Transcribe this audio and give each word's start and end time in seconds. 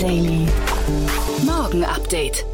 Daily. 0.00 0.46
Morgen 1.44 1.84
Update. 1.84 2.46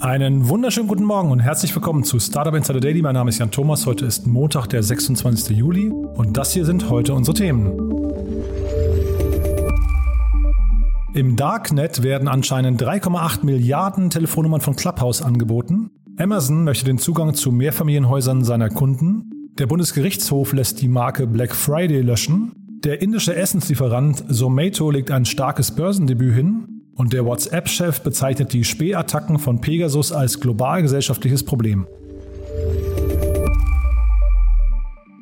Einen 0.00 0.48
wunderschönen 0.48 0.88
guten 0.88 1.04
Morgen 1.04 1.30
und 1.30 1.38
herzlich 1.38 1.72
willkommen 1.72 2.02
zu 2.02 2.18
Startup 2.18 2.52
Insider 2.52 2.80
Daily. 2.80 3.00
Mein 3.00 3.14
Name 3.14 3.30
ist 3.30 3.38
Jan 3.38 3.52
Thomas. 3.52 3.86
Heute 3.86 4.06
ist 4.06 4.26
Montag, 4.26 4.66
der 4.66 4.82
26. 4.82 5.56
Juli 5.56 5.88
und 5.88 6.36
das 6.36 6.52
hier 6.52 6.64
sind 6.64 6.90
heute 6.90 7.14
unsere 7.14 7.36
Themen. 7.36 7.70
Im 11.14 11.36
Darknet 11.36 12.02
werden 12.02 12.26
anscheinend 12.26 12.82
3,8 12.82 13.44
Milliarden 13.44 14.10
Telefonnummern 14.10 14.60
von 14.60 14.74
Clubhouse 14.74 15.22
angeboten. 15.22 15.92
Amazon 16.16 16.64
möchte 16.64 16.84
den 16.84 16.98
Zugang 16.98 17.34
zu 17.34 17.52
Mehrfamilienhäusern 17.52 18.42
seiner 18.42 18.68
Kunden. 18.68 19.30
Der 19.60 19.68
Bundesgerichtshof 19.68 20.52
lässt 20.52 20.82
die 20.82 20.88
Marke 20.88 21.28
Black 21.28 21.54
Friday 21.54 22.00
löschen. 22.00 22.67
Der 22.84 23.02
indische 23.02 23.34
Essenslieferant 23.34 24.32
Zomato 24.32 24.92
legt 24.92 25.10
ein 25.10 25.24
starkes 25.24 25.74
Börsendebüt 25.74 26.32
hin 26.32 26.82
und 26.94 27.12
der 27.12 27.24
WhatsApp-Chef 27.24 28.02
bezeichnet 28.02 28.52
die 28.52 28.62
Spähattacken 28.62 29.40
von 29.40 29.60
Pegasus 29.60 30.12
als 30.12 30.38
global 30.38 30.82
gesellschaftliches 30.82 31.42
Problem. 31.42 31.88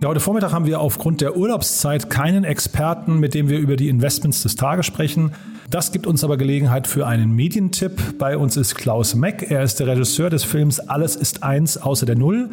Ja, 0.02 0.10
heute 0.10 0.20
Vormittag 0.20 0.52
haben 0.52 0.66
wir 0.66 0.80
aufgrund 0.80 1.22
der 1.22 1.34
Urlaubszeit 1.34 2.10
keinen 2.10 2.44
Experten, 2.44 3.18
mit 3.20 3.32
dem 3.32 3.48
wir 3.48 3.58
über 3.58 3.76
die 3.76 3.88
Investments 3.88 4.42
des 4.42 4.56
Tages 4.56 4.84
sprechen. 4.84 5.32
Das 5.70 5.92
gibt 5.92 6.06
uns 6.06 6.22
aber 6.24 6.36
Gelegenheit 6.36 6.86
für 6.86 7.06
einen 7.06 7.34
Medientipp. 7.34 8.18
Bei 8.18 8.36
uns 8.36 8.58
ist 8.58 8.74
Klaus 8.74 9.14
Meck. 9.14 9.50
Er 9.50 9.62
ist 9.62 9.80
der 9.80 9.86
Regisseur 9.86 10.28
des 10.28 10.44
Films 10.44 10.78
Alles 10.78 11.16
ist 11.16 11.42
eins 11.42 11.78
außer 11.78 12.04
der 12.04 12.16
Null. 12.16 12.50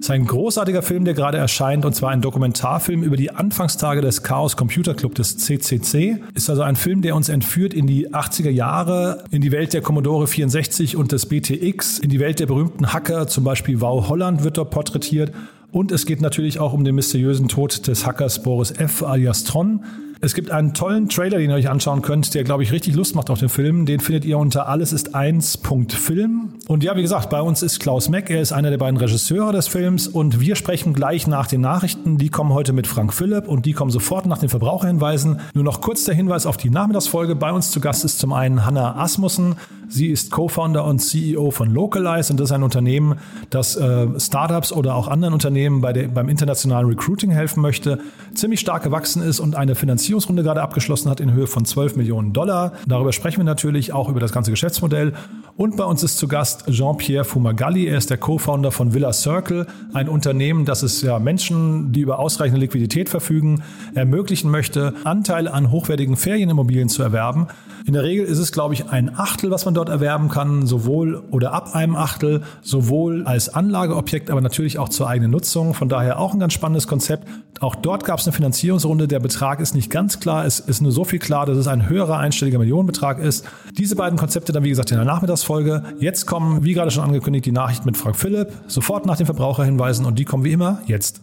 Es 0.00 0.04
ist 0.04 0.10
ein 0.12 0.26
großartiger 0.26 0.82
Film, 0.82 1.04
der 1.04 1.14
gerade 1.14 1.38
erscheint, 1.38 1.84
und 1.84 1.92
zwar 1.92 2.10
ein 2.10 2.20
Dokumentarfilm 2.20 3.02
über 3.02 3.16
die 3.16 3.32
Anfangstage 3.32 4.00
des 4.00 4.22
Chaos 4.22 4.56
Computer 4.56 4.94
Club 4.94 5.16
des 5.16 5.38
CCC. 5.38 6.22
Ist 6.34 6.48
also 6.48 6.62
ein 6.62 6.76
Film, 6.76 7.02
der 7.02 7.16
uns 7.16 7.28
entführt 7.28 7.74
in 7.74 7.88
die 7.88 8.08
80er 8.10 8.48
Jahre, 8.50 9.24
in 9.32 9.42
die 9.42 9.50
Welt 9.50 9.72
der 9.72 9.80
Commodore 9.80 10.28
64 10.28 10.96
und 10.96 11.10
des 11.10 11.26
BTX, 11.26 11.98
in 11.98 12.10
die 12.10 12.20
Welt 12.20 12.38
der 12.38 12.46
berühmten 12.46 12.92
Hacker, 12.92 13.26
zum 13.26 13.42
Beispiel 13.42 13.80
Wow 13.80 14.08
Holland 14.08 14.44
wird 14.44 14.56
dort 14.56 14.70
porträtiert. 14.70 15.32
Und 15.72 15.90
es 15.90 16.06
geht 16.06 16.22
natürlich 16.22 16.60
auch 16.60 16.72
um 16.72 16.84
den 16.84 16.94
mysteriösen 16.94 17.48
Tod 17.48 17.88
des 17.88 18.06
Hackers 18.06 18.42
Boris 18.44 18.70
F. 18.70 19.02
alias 19.02 19.42
Tron. 19.42 19.84
Es 20.20 20.34
gibt 20.34 20.50
einen 20.50 20.74
tollen 20.74 21.08
Trailer, 21.08 21.38
den 21.38 21.50
ihr 21.50 21.56
euch 21.56 21.68
anschauen 21.68 22.02
könnt, 22.02 22.34
der, 22.34 22.42
glaube 22.42 22.64
ich, 22.64 22.72
richtig 22.72 22.96
Lust 22.96 23.14
macht 23.14 23.30
auf 23.30 23.38
den 23.38 23.48
Film. 23.48 23.86
Den 23.86 24.00
findet 24.00 24.24
ihr 24.24 24.36
unter 24.36 24.66
alles 24.66 24.92
ist 24.92 25.14
1.film. 25.14 26.54
Und 26.66 26.82
ja, 26.82 26.96
wie 26.96 27.02
gesagt, 27.02 27.30
bei 27.30 27.40
uns 27.40 27.62
ist 27.62 27.78
Klaus 27.78 28.08
Meck. 28.08 28.28
Er 28.28 28.40
ist 28.40 28.50
einer 28.50 28.70
der 28.70 28.78
beiden 28.78 28.96
Regisseure 28.96 29.52
des 29.52 29.68
Films. 29.68 30.08
Und 30.08 30.40
wir 30.40 30.56
sprechen 30.56 30.92
gleich 30.92 31.28
nach 31.28 31.46
den 31.46 31.60
Nachrichten. 31.60 32.18
Die 32.18 32.30
kommen 32.30 32.52
heute 32.52 32.72
mit 32.72 32.88
Frank 32.88 33.14
Philipp 33.14 33.46
und 33.46 33.64
die 33.64 33.74
kommen 33.74 33.92
sofort 33.92 34.26
nach 34.26 34.38
den 34.38 34.48
Verbraucherhinweisen. 34.48 35.38
Nur 35.54 35.62
noch 35.62 35.80
kurz 35.80 36.02
der 36.02 36.16
Hinweis 36.16 36.46
auf 36.46 36.56
die 36.56 36.70
Nachmittagsfolge. 36.70 37.36
Bei 37.36 37.52
uns 37.52 37.70
zu 37.70 37.78
Gast 37.78 38.04
ist 38.04 38.18
zum 38.18 38.32
einen 38.32 38.66
Hanna 38.66 38.96
Asmussen. 38.96 39.54
Sie 39.88 40.08
ist 40.08 40.30
Co-Founder 40.30 40.84
und 40.84 40.98
CEO 40.98 41.50
von 41.50 41.72
Localize 41.72 42.30
und 42.30 42.38
das 42.38 42.50
ist 42.50 42.52
ein 42.52 42.62
Unternehmen, 42.62 43.16
das 43.48 43.74
äh, 43.74 44.06
Startups 44.20 44.70
oder 44.70 44.94
auch 44.94 45.08
anderen 45.08 45.32
Unternehmen 45.32 45.80
bei 45.80 45.94
der, 45.94 46.08
beim 46.08 46.28
internationalen 46.28 46.86
Recruiting 46.86 47.30
helfen 47.30 47.62
möchte, 47.62 47.98
ziemlich 48.34 48.60
stark 48.60 48.82
gewachsen 48.82 49.22
ist 49.22 49.40
und 49.40 49.56
eine 49.56 49.74
Finanzierungsrunde 50.08 50.42
gerade 50.42 50.62
abgeschlossen 50.62 51.10
hat 51.10 51.20
in 51.20 51.34
Höhe 51.34 51.46
von 51.46 51.66
12 51.66 51.96
Millionen 51.96 52.32
Dollar. 52.32 52.72
Darüber 52.86 53.12
sprechen 53.12 53.40
wir 53.40 53.44
natürlich 53.44 53.92
auch 53.92 54.08
über 54.08 54.20
das 54.20 54.32
ganze 54.32 54.50
Geschäftsmodell. 54.50 55.12
Und 55.58 55.76
bei 55.76 55.84
uns 55.84 56.02
ist 56.02 56.16
zu 56.16 56.28
Gast 56.28 56.64
Jean-Pierre 56.70 57.24
Fumagalli. 57.24 57.86
Er 57.86 57.98
ist 57.98 58.08
der 58.08 58.16
Co-Founder 58.16 58.72
von 58.72 58.94
Villa 58.94 59.12
Circle, 59.12 59.66
ein 59.92 60.08
Unternehmen, 60.08 60.64
das 60.64 60.82
es 60.82 61.02
ja 61.02 61.18
Menschen, 61.18 61.92
die 61.92 62.00
über 62.00 62.20
ausreichende 62.20 62.58
Liquidität 62.58 63.10
verfügen, 63.10 63.62
ermöglichen 63.94 64.50
möchte, 64.50 64.94
Anteile 65.04 65.52
an 65.52 65.70
hochwertigen 65.70 66.16
Ferienimmobilien 66.16 66.88
zu 66.88 67.02
erwerben. 67.02 67.48
In 67.88 67.94
der 67.94 68.02
Regel 68.02 68.26
ist 68.26 68.36
es, 68.36 68.52
glaube 68.52 68.74
ich, 68.74 68.90
ein 68.90 69.18
Achtel, 69.18 69.50
was 69.50 69.64
man 69.64 69.72
dort 69.72 69.88
erwerben 69.88 70.28
kann, 70.28 70.66
sowohl 70.66 71.22
oder 71.30 71.54
ab 71.54 71.74
einem 71.74 71.96
Achtel, 71.96 72.42
sowohl 72.60 73.24
als 73.24 73.48
Anlageobjekt, 73.48 74.30
aber 74.30 74.42
natürlich 74.42 74.78
auch 74.78 74.90
zur 74.90 75.08
eigenen 75.08 75.30
Nutzung. 75.30 75.72
Von 75.72 75.88
daher 75.88 76.18
auch 76.18 76.34
ein 76.34 76.38
ganz 76.38 76.52
spannendes 76.52 76.86
Konzept. 76.86 77.26
Auch 77.60 77.74
dort 77.74 78.04
gab 78.04 78.18
es 78.18 78.26
eine 78.26 78.34
Finanzierungsrunde. 78.34 79.08
Der 79.08 79.20
Betrag 79.20 79.60
ist 79.60 79.74
nicht 79.74 79.90
ganz 79.90 80.20
klar. 80.20 80.44
Es 80.44 80.60
ist 80.60 80.82
nur 80.82 80.92
so 80.92 81.04
viel 81.04 81.18
klar, 81.18 81.46
dass 81.46 81.56
es 81.56 81.66
ein 81.66 81.88
höherer 81.88 82.18
einstelliger 82.18 82.58
Millionenbetrag 82.58 83.20
ist. 83.20 83.46
Diese 83.78 83.96
beiden 83.96 84.18
Konzepte 84.18 84.52
dann, 84.52 84.64
wie 84.64 84.68
gesagt, 84.68 84.90
in 84.90 84.98
der 84.98 85.06
Nachmittagsfolge. 85.06 85.82
Jetzt 85.98 86.26
kommen, 86.26 86.64
wie 86.64 86.74
gerade 86.74 86.90
schon 86.90 87.04
angekündigt, 87.04 87.46
die 87.46 87.52
Nachrichten 87.52 87.86
mit 87.86 87.96
Frank 87.96 88.16
Philipp. 88.16 88.52
Sofort 88.66 89.06
nach 89.06 89.16
den 89.16 89.24
Verbraucherhinweisen 89.24 90.04
und 90.04 90.18
die 90.18 90.26
kommen 90.26 90.44
wie 90.44 90.52
immer 90.52 90.82
jetzt. 90.84 91.22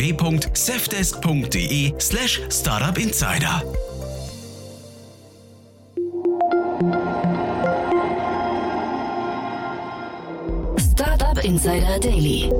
www.safdesk.de 0.00 1.94
slash 1.98 2.40
startupinsider. 2.48 3.62
Startup 10.76 11.44
Insider 11.44 12.00
Daily. 12.00 12.50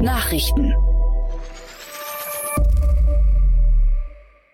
Nachrichten. 0.00 0.74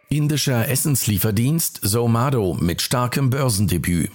Indischer 0.09 0.69
Essenslieferdienst 0.69 1.81
Zomato 1.83 2.57
mit 2.61 2.81
starkem 2.81 3.31
Börsendebüt. 3.31 4.11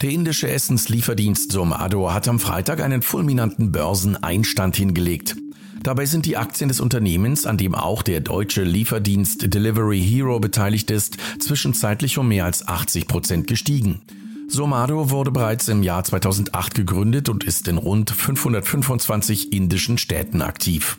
Der 0.00 0.10
indische 0.10 0.48
Essenslieferdienst 0.48 1.50
Zomato 1.50 2.12
hat 2.12 2.28
am 2.28 2.38
Freitag 2.38 2.80
einen 2.80 3.02
fulminanten 3.02 3.72
Börseneinstand 3.72 4.76
hingelegt. 4.76 5.34
Dabei 5.82 6.06
sind 6.06 6.24
die 6.24 6.36
Aktien 6.36 6.68
des 6.68 6.78
Unternehmens, 6.78 7.46
an 7.46 7.58
dem 7.58 7.74
auch 7.74 8.02
der 8.02 8.20
deutsche 8.20 8.62
Lieferdienst 8.62 9.52
Delivery 9.52 10.00
Hero 10.00 10.38
beteiligt 10.38 10.92
ist, 10.92 11.16
zwischenzeitlich 11.40 12.16
um 12.16 12.28
mehr 12.28 12.44
als 12.44 12.66
80 12.66 13.08
Prozent 13.08 13.46
gestiegen. 13.48 14.02
Zomato 14.48 15.10
wurde 15.10 15.32
bereits 15.32 15.66
im 15.66 15.82
Jahr 15.82 16.04
2008 16.04 16.76
gegründet 16.76 17.28
und 17.28 17.42
ist 17.42 17.66
in 17.66 17.76
rund 17.76 18.10
525 18.10 19.52
indischen 19.52 19.98
Städten 19.98 20.42
aktiv. 20.42 20.98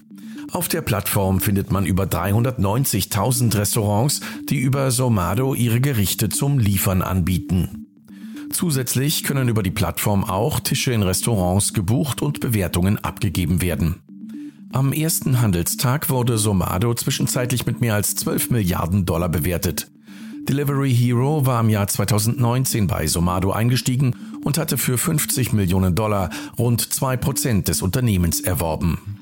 Auf 0.51 0.67
der 0.67 0.81
Plattform 0.81 1.39
findet 1.39 1.71
man 1.71 1.85
über 1.85 2.03
390.000 2.03 3.55
Restaurants, 3.57 4.19
die 4.49 4.57
über 4.57 4.89
Zomato 4.89 5.53
ihre 5.53 5.79
Gerichte 5.79 6.27
zum 6.27 6.59
Liefern 6.59 7.01
anbieten. 7.01 7.88
Zusätzlich 8.51 9.23
können 9.23 9.47
über 9.47 9.63
die 9.63 9.71
Plattform 9.71 10.23
auch 10.23 10.59
Tische 10.59 10.91
in 10.91 11.03
Restaurants 11.03 11.73
gebucht 11.73 12.21
und 12.21 12.39
Bewertungen 12.39 12.97
abgegeben 12.97 13.61
werden. 13.61 14.01
Am 14.71 14.93
ersten 14.93 15.41
Handelstag 15.41 16.09
wurde 16.09 16.37
Somado 16.37 16.93
zwischenzeitlich 16.93 17.65
mit 17.65 17.81
mehr 17.81 17.95
als 17.95 18.15
12 18.15 18.51
Milliarden 18.51 19.05
Dollar 19.05 19.29
bewertet. 19.29 19.89
Delivery 20.47 20.93
Hero 20.93 21.45
war 21.45 21.61
im 21.61 21.69
Jahr 21.69 21.87
2019 21.87 22.87
bei 22.87 23.07
Somado 23.07 23.51
eingestiegen 23.51 24.15
und 24.43 24.57
hatte 24.57 24.77
für 24.77 24.97
50 24.97 25.53
Millionen 25.53 25.95
Dollar 25.95 26.29
rund 26.57 26.81
2% 26.81 27.63
des 27.63 27.81
Unternehmens 27.81 28.41
erworben. 28.41 29.18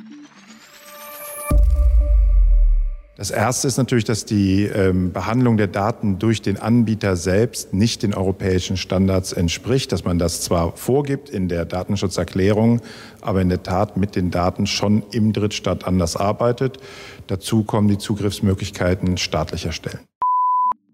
Das 3.18 3.32
erste 3.32 3.68
ist 3.68 3.78
natürlich, 3.78 4.04
dass 4.04 4.26
die 4.26 4.66
ähm, 4.66 5.12
Behandlung 5.12 5.58
der 5.58 5.66
Daten 5.66 6.20
durch 6.20 6.44
den 6.44 6.58
Anbieter 6.58 7.16
selbst 7.16 7.74
nicht 7.74 8.04
den 8.04 8.14
europäischen 8.14 8.78
Standards 8.78 9.34
entspricht, 9.34 9.92
dass 9.92 10.06
man 10.06 10.20
das 10.20 10.42
zwar 10.42 10.78
vorgibt 10.78 11.28
in 11.32 11.48
der 11.48 11.66
Datenschutzerklärung, 11.66 12.80
aber 13.22 13.42
in 13.42 13.50
der 13.50 13.64
Tat 13.64 13.98
mit 13.98 14.16
den 14.16 14.30
Daten 14.30 14.68
schon 14.68 15.02
im 15.12 15.34
Drittstaat 15.34 15.88
anders 15.88 16.16
arbeitet. 16.16 16.78
Dazu 17.26 17.64
kommen 17.64 17.88
die 17.88 17.98
Zugriffsmöglichkeiten 17.98 19.18
staatlicher 19.18 19.72
Stellen. 19.72 20.02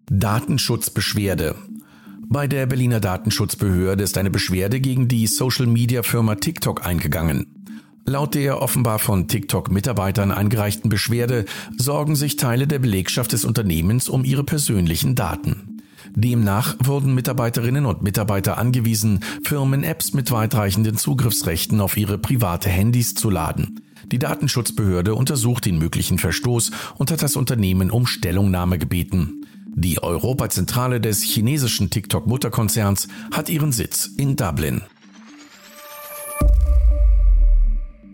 Datenschutzbeschwerde. 0.10 1.56
Bei 2.30 2.48
der 2.48 2.68
Berliner 2.68 3.02
Datenschutzbehörde 3.02 4.02
ist 4.02 4.18
eine 4.18 4.32
Beschwerde 4.32 4.80
gegen 4.80 5.10
die 5.10 5.28
Social-Media-Firma 5.28 6.36
TikTok 6.36 6.86
eingegangen. 6.86 7.63
Laut 8.06 8.36
der 8.36 8.62
offenbar 8.62 9.00
von 9.00 9.30
TikTok-Mitarbeitern 9.30 10.32
eingereichten 10.32 10.90
Beschwerde 10.90 11.46
sorgen 11.78 12.18
sich 12.18 12.36
Teile 12.36 12.68
der 12.68 12.80
Belegschaft 12.80 13.32
des 13.32 13.46
Unternehmens 13.46 14.10
um 14.10 14.26
ihre 14.26 14.44
persönlichen 14.44 15.16
Daten. 15.16 15.82
Demnach 16.16 16.76
wurden 16.84 17.16
Mitarbeiterinnen 17.16 17.86
und 17.86 18.04
Mitarbeiter 18.04 18.58
angewiesen, 18.58 19.22
Firmen-Apps 19.46 20.14
mit 20.14 20.32
weitreichenden 20.32 20.98
Zugriffsrechten 20.98 21.80
auf 21.80 21.96
ihre 21.96 22.18
private 22.18 22.70
Handys 22.70 23.16
zu 23.16 23.30
laden. 23.30 23.82
Die 24.12 24.20
Datenschutzbehörde 24.20 25.16
untersucht 25.16 25.66
den 25.66 25.80
möglichen 25.80 26.20
Verstoß 26.20 26.72
und 26.98 27.10
hat 27.10 27.24
das 27.24 27.38
Unternehmen 27.38 27.90
um 27.90 28.06
Stellungnahme 28.06 28.78
gebeten. 28.78 29.46
Die 29.76 30.04
Europazentrale 30.04 31.02
des 31.02 31.24
chinesischen 31.24 31.90
TikTok-Mutterkonzerns 31.90 33.08
hat 33.32 33.50
ihren 33.50 33.72
Sitz 33.72 34.06
in 34.06 34.36
Dublin. 34.36 34.82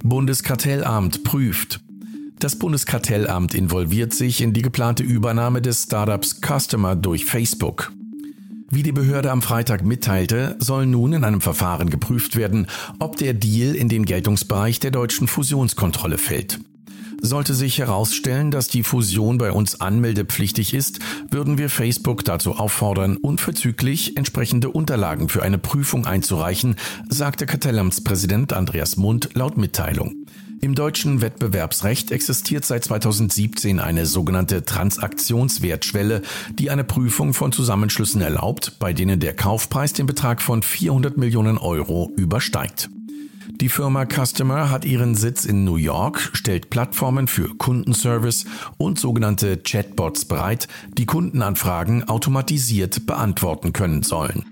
Bundeskartellamt 0.03 1.23
prüft. 1.23 1.81
Das 2.39 2.57
Bundeskartellamt 2.57 3.53
involviert 3.53 4.13
sich 4.13 4.41
in 4.41 4.53
die 4.53 4.61
geplante 4.61 5.03
Übernahme 5.03 5.61
des 5.61 5.83
Startups 5.83 6.39
Customer 6.41 6.95
durch 6.95 7.25
Facebook. 7.25 7.91
Wie 8.71 8.83
die 8.83 8.91
Behörde 8.91 9.31
am 9.31 9.41
Freitag 9.41 9.83
mitteilte, 9.83 10.55
soll 10.59 10.85
nun 10.85 11.13
in 11.13 11.23
einem 11.23 11.41
Verfahren 11.41 11.89
geprüft 11.89 12.35
werden, 12.35 12.67
ob 12.99 13.17
der 13.17 13.33
Deal 13.33 13.75
in 13.75 13.89
den 13.89 14.05
Geltungsbereich 14.05 14.79
der 14.79 14.91
deutschen 14.91 15.27
Fusionskontrolle 15.27 16.17
fällt. 16.17 16.59
Sollte 17.21 17.53
sich 17.53 17.79
herausstellen, 17.79 18.51
dass 18.51 18.67
die 18.67 18.83
Fusion 18.83 19.37
bei 19.37 19.51
uns 19.51 19.81
anmeldepflichtig 19.81 20.73
ist, 20.73 20.99
würden 21.29 21.57
wir 21.57 21.69
Facebook 21.69 22.23
dazu 22.23 22.55
auffordern, 22.55 23.17
unverzüglich 23.17 24.15
entsprechende 24.17 24.69
Unterlagen 24.69 25.29
für 25.29 25.43
eine 25.43 25.57
Prüfung 25.57 26.05
einzureichen, 26.05 26.75
sagte 27.09 27.45
Kartellamtspräsident 27.45 28.53
Andreas 28.53 28.97
Mund 28.97 29.29
laut 29.33 29.57
Mitteilung. 29.57 30.25
Im 30.61 30.75
deutschen 30.75 31.21
Wettbewerbsrecht 31.21 32.11
existiert 32.11 32.65
seit 32.65 32.83
2017 32.83 33.79
eine 33.79 34.05
sogenannte 34.05 34.65
Transaktionswertschwelle, 34.65 36.21
die 36.51 36.69
eine 36.69 36.83
Prüfung 36.83 37.33
von 37.33 37.53
Zusammenschlüssen 37.53 38.21
erlaubt, 38.21 38.73
bei 38.77 38.91
denen 38.91 39.21
der 39.21 39.33
Kaufpreis 39.33 39.93
den 39.93 40.05
Betrag 40.05 40.41
von 40.41 40.61
400 40.61 41.17
Millionen 41.17 41.57
Euro 41.57 42.11
übersteigt. 42.17 42.89
Die 43.61 43.67
Firma 43.67 44.05
Customer 44.05 44.69
hat 44.69 44.85
ihren 44.85 45.15
Sitz 45.15 45.43
in 45.43 45.65
New 45.65 45.75
York, 45.75 46.29
stellt 46.31 46.69
Plattformen 46.69 47.27
für 47.27 47.57
Kundenservice 47.57 48.45
und 48.77 48.97
sogenannte 48.97 49.57
Chatbots 49.57 50.23
bereit, 50.23 50.69
die 50.97 51.05
Kundenanfragen 51.05 52.07
automatisiert 52.07 53.05
beantworten 53.05 53.73
können 53.73 54.03
sollen. 54.03 54.45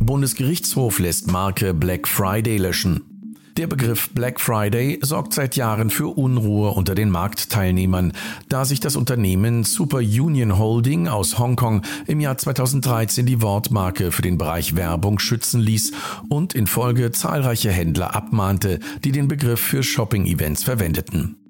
Bundesgerichtshof 0.00 0.98
lässt 0.98 1.30
Marke 1.30 1.72
Black 1.74 2.08
Friday 2.08 2.56
löschen. 2.56 3.15
Der 3.56 3.66
Begriff 3.66 4.10
Black 4.10 4.38
Friday 4.38 4.98
sorgt 5.00 5.32
seit 5.32 5.56
Jahren 5.56 5.88
für 5.88 6.08
Unruhe 6.08 6.72
unter 6.72 6.94
den 6.94 7.08
Marktteilnehmern, 7.08 8.12
da 8.50 8.66
sich 8.66 8.80
das 8.80 8.96
Unternehmen 8.96 9.64
Super 9.64 9.98
Union 9.98 10.58
Holding 10.58 11.08
aus 11.08 11.38
Hongkong 11.38 11.80
im 12.06 12.20
Jahr 12.20 12.36
2013 12.36 13.24
die 13.24 13.40
Wortmarke 13.40 14.12
für 14.12 14.20
den 14.20 14.36
Bereich 14.36 14.76
Werbung 14.76 15.18
schützen 15.18 15.60
ließ 15.60 15.92
und 16.28 16.54
in 16.54 16.66
Folge 16.66 17.12
zahlreiche 17.12 17.70
Händler 17.70 18.14
abmahnte, 18.14 18.78
die 19.04 19.12
den 19.12 19.26
Begriff 19.26 19.60
für 19.60 19.82
Shopping-Events 19.82 20.62
verwendeten. 20.64 21.45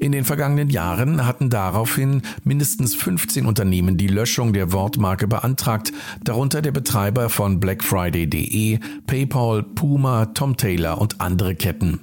In 0.00 0.12
den 0.12 0.24
vergangenen 0.24 0.70
Jahren 0.70 1.26
hatten 1.26 1.50
daraufhin 1.50 2.22
mindestens 2.44 2.94
15 2.94 3.46
Unternehmen 3.46 3.96
die 3.96 4.06
Löschung 4.06 4.52
der 4.52 4.72
Wortmarke 4.72 5.26
beantragt, 5.26 5.92
darunter 6.22 6.62
der 6.62 6.70
Betreiber 6.70 7.28
von 7.28 7.58
BlackFriday.de, 7.58 8.78
PayPal, 9.06 9.64
Puma, 9.64 10.26
Tom 10.26 10.56
Taylor 10.56 11.00
und 11.00 11.20
andere 11.20 11.56
Ketten. 11.56 12.00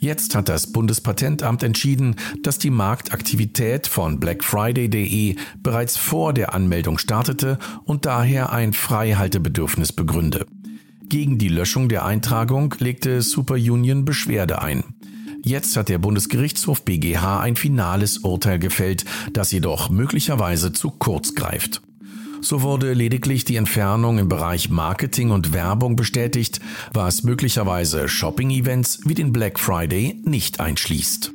Jetzt 0.00 0.34
hat 0.34 0.48
das 0.48 0.72
Bundespatentamt 0.72 1.62
entschieden, 1.62 2.16
dass 2.42 2.58
die 2.58 2.70
Marktaktivität 2.70 3.88
von 3.88 4.20
BlackFriday.de 4.20 5.36
bereits 5.62 5.98
vor 5.98 6.32
der 6.32 6.54
Anmeldung 6.54 6.96
startete 6.96 7.58
und 7.84 8.06
daher 8.06 8.52
ein 8.52 8.72
Freihaltebedürfnis 8.72 9.92
begründe. 9.92 10.46
Gegen 11.06 11.36
die 11.36 11.48
Löschung 11.48 11.90
der 11.90 12.06
Eintragung 12.06 12.74
legte 12.78 13.20
Superunion 13.20 14.06
Beschwerde 14.06 14.62
ein. 14.62 14.93
Jetzt 15.46 15.76
hat 15.76 15.90
der 15.90 15.98
Bundesgerichtshof 15.98 16.86
BGH 16.86 17.40
ein 17.40 17.56
finales 17.56 18.16
Urteil 18.16 18.58
gefällt, 18.58 19.04
das 19.34 19.52
jedoch 19.52 19.90
möglicherweise 19.90 20.72
zu 20.72 20.90
kurz 20.90 21.34
greift. 21.34 21.82
So 22.40 22.62
wurde 22.62 22.94
lediglich 22.94 23.44
die 23.44 23.56
Entfernung 23.56 24.16
im 24.16 24.30
Bereich 24.30 24.70
Marketing 24.70 25.30
und 25.30 25.52
Werbung 25.52 25.96
bestätigt, 25.96 26.60
was 26.94 27.24
möglicherweise 27.24 28.08
Shopping-Events 28.08 29.00
wie 29.04 29.12
den 29.12 29.34
Black 29.34 29.60
Friday 29.60 30.18
nicht 30.24 30.60
einschließt. 30.60 31.32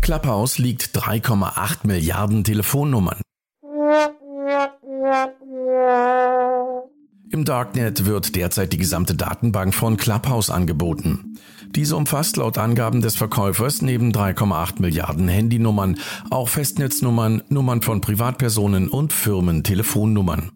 Clubhouse 0.00 0.56
liegt 0.56 0.96
3,8 0.96 1.86
Milliarden 1.86 2.42
Telefonnummern. 2.42 3.20
Im 7.38 7.44
Darknet 7.44 8.04
wird 8.04 8.34
derzeit 8.34 8.72
die 8.72 8.78
gesamte 8.78 9.14
Datenbank 9.14 9.72
von 9.72 9.96
Clubhouse 9.96 10.50
angeboten. 10.50 11.36
Diese 11.76 11.94
umfasst 11.94 12.36
laut 12.36 12.58
Angaben 12.58 13.00
des 13.00 13.14
Verkäufers 13.14 13.80
neben 13.80 14.10
3,8 14.10 14.82
Milliarden 14.82 15.28
Handynummern 15.28 16.00
auch 16.30 16.48
Festnetznummern, 16.48 17.42
Nummern 17.48 17.80
von 17.80 18.00
Privatpersonen 18.00 18.88
und 18.88 19.12
Firmentelefonnummern. 19.12 20.50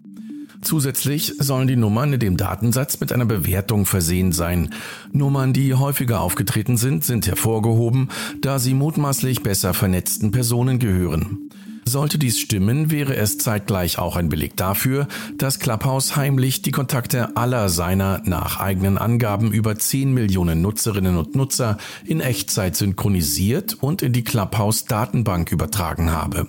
Zusätzlich 0.60 1.34
sollen 1.38 1.68
die 1.68 1.76
Nummern 1.76 2.14
in 2.14 2.18
dem 2.18 2.36
Datensatz 2.36 2.98
mit 2.98 3.12
einer 3.12 3.26
Bewertung 3.26 3.86
versehen 3.86 4.32
sein. 4.32 4.70
Nummern, 5.12 5.52
die 5.52 5.74
häufiger 5.74 6.20
aufgetreten 6.20 6.76
sind, 6.76 7.04
sind 7.04 7.28
hervorgehoben, 7.28 8.08
da 8.40 8.58
sie 8.58 8.74
mutmaßlich 8.74 9.44
besser 9.44 9.72
vernetzten 9.72 10.32
Personen 10.32 10.80
gehören. 10.80 11.48
Sollte 11.84 12.18
dies 12.18 12.38
stimmen, 12.38 12.90
wäre 12.90 13.16
es 13.16 13.38
zeitgleich 13.38 13.98
auch 13.98 14.16
ein 14.16 14.28
Beleg 14.28 14.56
dafür, 14.56 15.08
dass 15.36 15.58
Clubhouse 15.58 16.16
heimlich 16.16 16.62
die 16.62 16.70
Kontakte 16.70 17.36
aller 17.36 17.68
seiner 17.68 18.22
nach 18.24 18.60
eigenen 18.60 18.98
Angaben 18.98 19.52
über 19.52 19.76
10 19.76 20.14
Millionen 20.14 20.62
Nutzerinnen 20.62 21.16
und 21.16 21.34
Nutzer 21.34 21.78
in 22.04 22.20
Echtzeit 22.20 22.76
synchronisiert 22.76 23.74
und 23.74 24.00
in 24.02 24.12
die 24.12 24.24
Clubhouse 24.24 24.84
Datenbank 24.84 25.50
übertragen 25.50 26.12
habe. 26.12 26.48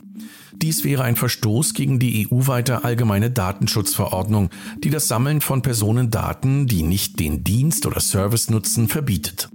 Dies 0.53 0.83
wäre 0.83 1.03
ein 1.03 1.15
Verstoß 1.15 1.73
gegen 1.73 1.99
die 1.99 2.27
EU-weite 2.27 2.83
allgemeine 2.83 3.31
Datenschutzverordnung, 3.31 4.49
die 4.83 4.91
das 4.91 5.07
Sammeln 5.07 5.41
von 5.41 5.61
Personendaten, 5.61 6.67
die 6.67 6.83
nicht 6.83 7.19
den 7.19 7.43
Dienst 7.43 7.85
oder 7.85 7.99
Service 7.99 8.49
nutzen, 8.49 8.87
verbietet. 8.87 9.49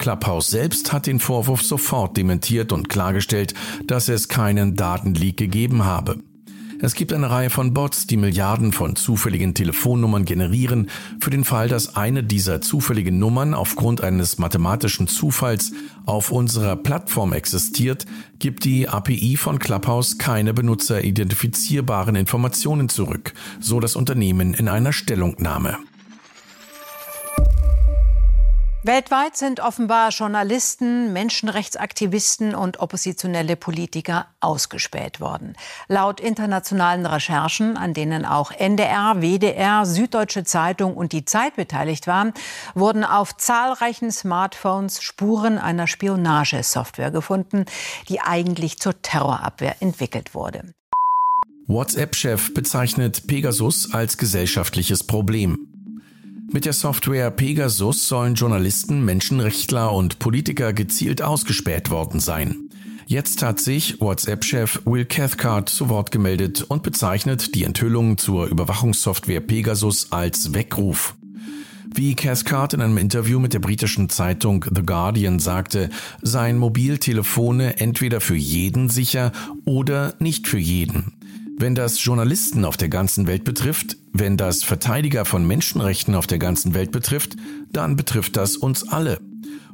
Clubhouse 0.00 0.48
selbst 0.48 0.92
hat 0.92 1.06
den 1.06 1.20
Vorwurf 1.20 1.62
sofort 1.62 2.16
dementiert 2.16 2.72
und 2.72 2.88
klargestellt, 2.88 3.54
dass 3.86 4.08
es 4.08 4.28
keinen 4.28 4.74
Datenleak 4.74 5.36
gegeben 5.36 5.84
habe. 5.84 6.16
Es 6.82 6.94
gibt 6.94 7.12
eine 7.12 7.28
Reihe 7.28 7.50
von 7.50 7.74
Bots, 7.74 8.06
die 8.06 8.16
Milliarden 8.16 8.72
von 8.72 8.96
zufälligen 8.96 9.52
Telefonnummern 9.52 10.24
generieren. 10.24 10.88
Für 11.20 11.28
den 11.28 11.44
Fall, 11.44 11.68
dass 11.68 11.96
eine 11.96 12.24
dieser 12.24 12.62
zufälligen 12.62 13.18
Nummern 13.18 13.52
aufgrund 13.52 14.00
eines 14.00 14.38
mathematischen 14.38 15.06
Zufalls 15.06 15.72
auf 16.06 16.32
unserer 16.32 16.76
Plattform 16.76 17.34
existiert, 17.34 18.06
gibt 18.38 18.64
die 18.64 18.88
API 18.88 19.36
von 19.36 19.58
Clubhouse 19.58 20.16
keine 20.16 20.54
benutzeridentifizierbaren 20.54 22.16
Informationen 22.16 22.88
zurück, 22.88 23.34
so 23.60 23.78
das 23.78 23.94
Unternehmen 23.94 24.54
in 24.54 24.68
einer 24.68 24.94
Stellungnahme. 24.94 25.76
Weltweit 28.82 29.36
sind 29.36 29.60
offenbar 29.60 30.08
Journalisten, 30.08 31.12
Menschenrechtsaktivisten 31.12 32.54
und 32.54 32.80
oppositionelle 32.80 33.54
Politiker 33.54 34.28
ausgespäht 34.40 35.20
worden. 35.20 35.54
Laut 35.88 36.18
internationalen 36.18 37.04
Recherchen, 37.04 37.76
an 37.76 37.92
denen 37.92 38.24
auch 38.24 38.52
NDR, 38.52 39.20
WDR, 39.20 39.84
Süddeutsche 39.84 40.44
Zeitung 40.44 40.94
und 40.96 41.12
die 41.12 41.26
Zeit 41.26 41.56
beteiligt 41.56 42.06
waren, 42.06 42.32
wurden 42.74 43.04
auf 43.04 43.36
zahlreichen 43.36 44.10
Smartphones 44.10 45.02
Spuren 45.02 45.58
einer 45.58 45.86
Spionagesoftware 45.86 47.10
gefunden, 47.10 47.66
die 48.08 48.22
eigentlich 48.22 48.78
zur 48.78 49.02
Terrorabwehr 49.02 49.76
entwickelt 49.80 50.34
wurde. 50.34 50.72
WhatsApp-Chef 51.66 52.54
bezeichnet 52.54 53.26
Pegasus 53.26 53.92
als 53.92 54.16
gesellschaftliches 54.16 55.04
Problem. 55.04 55.69
Mit 56.52 56.64
der 56.64 56.72
Software 56.72 57.30
Pegasus 57.30 58.08
sollen 58.08 58.34
Journalisten, 58.34 59.04
Menschenrechtler 59.04 59.92
und 59.92 60.18
Politiker 60.18 60.72
gezielt 60.72 61.22
ausgespäht 61.22 61.90
worden 61.90 62.18
sein. 62.18 62.68
Jetzt 63.06 63.42
hat 63.42 63.60
sich 63.60 64.00
WhatsApp-Chef 64.00 64.82
Will 64.84 65.04
Cathcart 65.04 65.68
zu 65.68 65.88
Wort 65.88 66.10
gemeldet 66.10 66.64
und 66.66 66.82
bezeichnet 66.82 67.54
die 67.54 67.62
Enthüllung 67.62 68.18
zur 68.18 68.46
Überwachungssoftware 68.46 69.40
Pegasus 69.40 70.10
als 70.10 70.52
Weckruf. 70.52 71.14
Wie 71.94 72.16
Cathcart 72.16 72.74
in 72.74 72.82
einem 72.82 72.98
Interview 72.98 73.38
mit 73.38 73.54
der 73.54 73.60
britischen 73.60 74.08
Zeitung 74.08 74.64
The 74.74 74.82
Guardian 74.82 75.38
sagte, 75.38 75.88
seien 76.20 76.58
Mobiltelefone 76.58 77.78
entweder 77.78 78.20
für 78.20 78.36
jeden 78.36 78.88
sicher 78.88 79.30
oder 79.64 80.14
nicht 80.18 80.48
für 80.48 80.58
jeden. 80.58 81.12
Wenn 81.60 81.74
das 81.74 82.02
Journalisten 82.02 82.64
auf 82.64 82.78
der 82.78 82.88
ganzen 82.88 83.26
Welt 83.26 83.44
betrifft, 83.44 83.98
wenn 84.14 84.38
das 84.38 84.64
Verteidiger 84.64 85.26
von 85.26 85.46
Menschenrechten 85.46 86.14
auf 86.14 86.26
der 86.26 86.38
ganzen 86.38 86.72
Welt 86.72 86.90
betrifft, 86.90 87.36
dann 87.70 87.96
betrifft 87.96 88.38
das 88.38 88.56
uns 88.56 88.88
alle. 88.88 89.20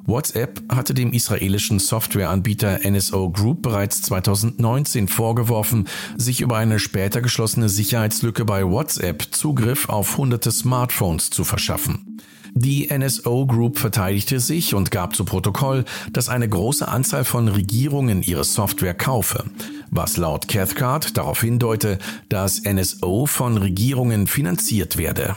WhatsApp 0.04 0.64
hatte 0.68 0.94
dem 0.94 1.12
israelischen 1.12 1.78
Softwareanbieter 1.78 2.80
NSO 2.90 3.30
Group 3.30 3.62
bereits 3.62 4.02
2019 4.02 5.06
vorgeworfen, 5.06 5.86
sich 6.16 6.40
über 6.40 6.56
eine 6.56 6.80
später 6.80 7.20
geschlossene 7.20 7.68
Sicherheitslücke 7.68 8.44
bei 8.44 8.64
WhatsApp 8.64 9.28
Zugriff 9.30 9.88
auf 9.88 10.16
hunderte 10.16 10.50
Smartphones 10.50 11.30
zu 11.30 11.44
verschaffen. 11.44 12.18
Die 12.58 12.88
NSO 12.90 13.46
Group 13.46 13.78
verteidigte 13.78 14.40
sich 14.40 14.74
und 14.74 14.90
gab 14.90 15.14
zu 15.14 15.26
Protokoll, 15.26 15.84
dass 16.10 16.30
eine 16.30 16.48
große 16.48 16.88
Anzahl 16.88 17.24
von 17.24 17.48
Regierungen 17.48 18.22
ihre 18.22 18.44
Software 18.44 18.94
kaufe, 18.94 19.44
was 19.90 20.16
laut 20.16 20.48
Cathcart 20.48 21.16
darauf 21.16 21.40
hindeute, 21.40 21.98
dass 22.28 22.64
NSO 22.64 23.26
von 23.26 23.56
Regierungen 23.58 24.26
finanziert 24.26 24.96
werde. 24.96 25.36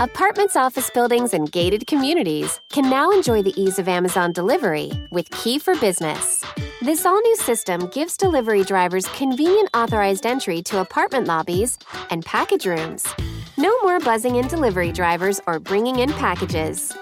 Apartments, 0.00 0.54
office 0.54 0.90
buildings, 0.90 1.34
and 1.34 1.50
gated 1.50 1.88
communities 1.88 2.60
can 2.72 2.88
now 2.88 3.10
enjoy 3.10 3.42
the 3.42 3.52
ease 3.60 3.80
of 3.80 3.88
Amazon 3.88 4.32
delivery 4.32 4.92
with 5.10 5.28
Key 5.30 5.58
for 5.58 5.74
Business. 5.74 6.44
This 6.80 7.04
all 7.04 7.20
new 7.20 7.34
system 7.34 7.88
gives 7.88 8.16
delivery 8.16 8.62
drivers 8.62 9.06
convenient 9.06 9.68
authorized 9.74 10.24
entry 10.24 10.62
to 10.62 10.80
apartment 10.80 11.26
lobbies 11.26 11.78
and 12.10 12.24
package 12.24 12.64
rooms. 12.64 13.04
No 13.56 13.76
more 13.82 13.98
buzzing 13.98 14.36
in 14.36 14.46
delivery 14.46 14.92
drivers 14.92 15.40
or 15.48 15.58
bringing 15.58 15.98
in 15.98 16.10
packages. 16.10 16.96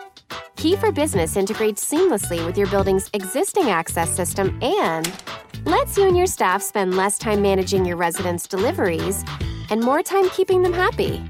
Key 0.57 0.77
for 0.77 0.91
Business 0.93 1.37
integrates 1.37 1.85
seamlessly 1.85 2.45
with 2.45 2.57
your 2.59 2.67
building's 2.69 3.09
existing 3.13 3.71
access 3.71 4.11
system 4.15 4.59
and 4.63 5.11
lets 5.65 5.97
you 5.97 6.07
and 6.07 6.17
your 6.17 6.27
staff 6.27 6.63
spend 6.63 6.97
less 6.97 7.19
time 7.19 7.43
managing 7.43 7.85
your 7.85 7.97
residents' 7.97 8.49
deliveries 8.49 9.25
and 9.71 9.83
more 9.83 10.03
time 10.03 10.29
keeping 10.31 10.63
them 10.63 10.73
happy. 10.73 11.23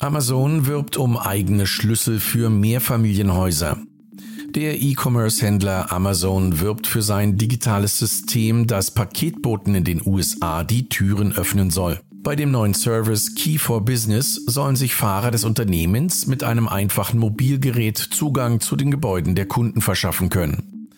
Amazon 0.00 0.66
wirbt 0.66 0.96
um 0.96 1.16
eigene 1.16 1.66
Schlüssel 1.66 2.20
für 2.20 2.50
Mehrfamilienhäuser. 2.50 3.78
Der 4.54 4.80
E-Commerce-Händler 4.80 5.90
Amazon 5.90 6.60
wirbt 6.60 6.86
für 6.86 7.02
sein 7.02 7.38
digitales 7.38 7.98
System, 7.98 8.68
das 8.68 8.92
Paketboten 8.92 9.74
in 9.74 9.82
den 9.82 10.00
USA 10.06 10.62
die 10.62 10.88
Türen 10.88 11.32
öffnen 11.32 11.70
soll. 11.70 11.98
Bei 12.24 12.36
dem 12.36 12.50
neuen 12.50 12.72
Service 12.72 13.34
Key 13.34 13.58
for 13.58 13.84
Business 13.84 14.36
sollen 14.46 14.76
sich 14.76 14.94
Fahrer 14.94 15.30
des 15.30 15.44
Unternehmens 15.44 16.26
mit 16.26 16.42
einem 16.42 16.68
einfachen 16.68 17.20
Mobilgerät 17.20 17.98
Zugang 17.98 18.60
zu 18.60 18.76
den 18.76 18.90
Gebäuden 18.90 19.34
der 19.34 19.44
Kunden 19.44 19.82
verschaffen 19.82 20.30
können. 20.30 20.88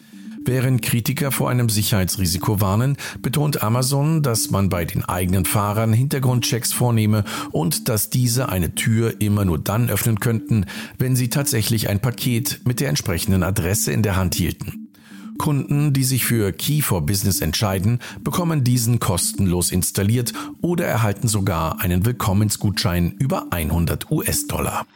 Während 0.45 0.83
Kritiker 0.83 1.33
vor 1.33 1.51
einem 1.51 1.69
Sicherheitsrisiko 1.69 2.61
warnen, 2.61 2.97
betont 3.23 3.65
Amazon, 3.65 4.23
dass 4.23 4.53
man 4.53 4.69
bei 4.69 4.85
den 4.85 5.05
eigenen 5.05 5.47
Fahrern 5.47 5.93
Hintergrundchecks 5.93 6.73
vornehme 6.73 7.25
und 7.51 7.89
dass 7.89 8.09
diese 8.09 8.49
eine 8.49 8.77
Tür 8.77 9.21
immer 9.21 9.45
nur 9.45 9.59
dann 9.59 9.91
öffnen 9.91 10.21
könnten, 10.21 10.67
wenn 10.97 11.17
sie 11.17 11.29
tatsächlich 11.29 11.89
ein 11.89 11.99
Paket 11.99 12.61
mit 12.65 12.79
der 12.79 12.89
entsprechenden 12.89 13.43
Adresse 13.43 13.91
in 13.91 14.05
der 14.05 14.15
Hand 14.15 14.37
hielten. 14.37 14.86
Kunden, 15.39 15.93
die 15.93 16.05
sich 16.05 16.25
für 16.25 16.53
Key 16.53 16.83
for 16.83 17.03
Business 17.03 17.41
entscheiden, 17.41 18.01
bekommen 18.23 18.65
diesen 18.65 18.99
kostenlos 18.99 19.71
installiert 19.71 20.33
oder 20.63 20.85
erhalten 20.85 21.29
sogar 21.29 21.81
einen 21.81 22.05
Willkommensgutschein 22.05 23.17
über 23.19 23.47
100 23.51 24.11
US-Dollar. 24.11 24.87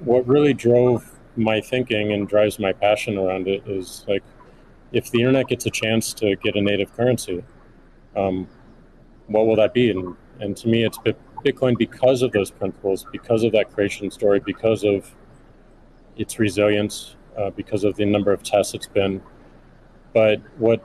What 0.00 0.28
really 0.28 0.54
drove 0.54 1.02
my 1.36 1.60
thinking 1.60 2.12
and 2.12 2.30
drives 2.30 2.58
my 2.58 2.72
passion 2.72 3.18
around 3.18 3.46
it 3.46 3.66
is 3.66 4.04
like 4.06 4.22
if 4.92 5.10
the 5.10 5.20
internet 5.20 5.48
gets 5.48 5.66
a 5.66 5.70
chance 5.70 6.14
to 6.14 6.36
get 6.36 6.54
a 6.56 6.60
native 6.60 6.94
currency, 6.96 7.42
um, 8.16 8.46
what 9.26 9.46
will 9.46 9.56
that 9.56 9.74
be? 9.74 9.90
And, 9.90 10.14
and 10.40 10.56
to 10.58 10.68
me, 10.68 10.84
it's 10.84 10.98
Bitcoin 11.44 11.76
because 11.76 12.22
of 12.22 12.32
those 12.32 12.50
principles, 12.50 13.06
because 13.12 13.42
of 13.42 13.52
that 13.52 13.72
creation 13.72 14.10
story, 14.10 14.40
because 14.40 14.84
of 14.84 15.10
its 16.16 16.38
resilience, 16.38 17.16
uh, 17.36 17.50
because 17.50 17.84
of 17.84 17.96
the 17.96 18.04
number 18.04 18.32
of 18.32 18.42
tests 18.42 18.74
it's 18.74 18.86
been. 18.86 19.20
But 20.12 20.40
what 20.58 20.80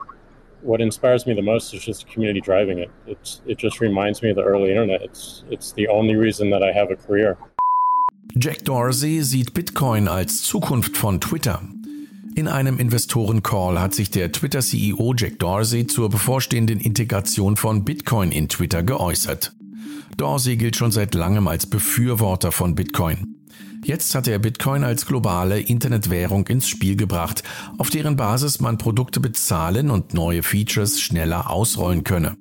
what 0.62 0.80
inspires 0.80 1.26
me 1.26 1.34
the 1.34 1.42
most 1.42 1.72
is 1.74 1.84
just 1.84 2.06
community 2.06 2.40
driving 2.40 2.78
it. 2.78 2.90
It's 3.06 3.42
it 3.46 3.58
just 3.58 3.80
reminds 3.80 4.22
me 4.22 4.30
of 4.30 4.36
the 4.36 4.42
early 4.42 4.70
internet. 4.70 5.02
It's 5.02 5.44
it's 5.50 5.72
the 5.72 5.88
only 5.88 6.16
reason 6.16 6.50
that 6.50 6.62
I 6.62 6.72
have 6.72 6.90
a 6.90 6.96
career. 6.96 7.38
Jack 8.36 8.64
Dorsey 8.64 9.22
sieht 9.22 9.54
Bitcoin 9.54 10.06
als 10.06 10.42
Zukunft 10.42 10.96
von 10.96 11.20
Twitter. 11.20 11.60
In 12.36 12.46
einem 12.46 12.78
Investorencall 12.78 13.80
hat 13.80 13.92
sich 13.92 14.10
der 14.10 14.30
Twitter-CEO 14.30 15.14
Jack 15.16 15.40
Dorsey 15.40 15.88
zur 15.88 16.08
bevorstehenden 16.08 16.78
Integration 16.78 17.56
von 17.56 17.84
Bitcoin 17.84 18.30
in 18.30 18.48
Twitter 18.48 18.84
geäußert. 18.84 19.52
Dorsey 20.16 20.56
gilt 20.56 20.76
schon 20.76 20.92
seit 20.92 21.14
langem 21.14 21.48
als 21.48 21.66
Befürworter 21.66 22.52
von 22.52 22.76
Bitcoin. 22.76 23.39
Jetzt 23.82 24.14
hat 24.14 24.28
er 24.28 24.38
Bitcoin 24.38 24.84
als 24.84 25.06
globale 25.06 25.58
Internetwährung 25.60 26.46
ins 26.46 26.68
Spiel 26.68 26.96
gebracht, 26.96 27.42
auf 27.78 27.90
deren 27.90 28.16
Basis 28.16 28.60
man 28.60 28.78
Produkte 28.78 29.20
bezahlen 29.20 29.90
und 29.90 30.12
neue 30.12 30.42
Features 30.42 31.00
schneller 31.00 31.50
ausrollen 31.50 32.04
könne. 32.04 32.36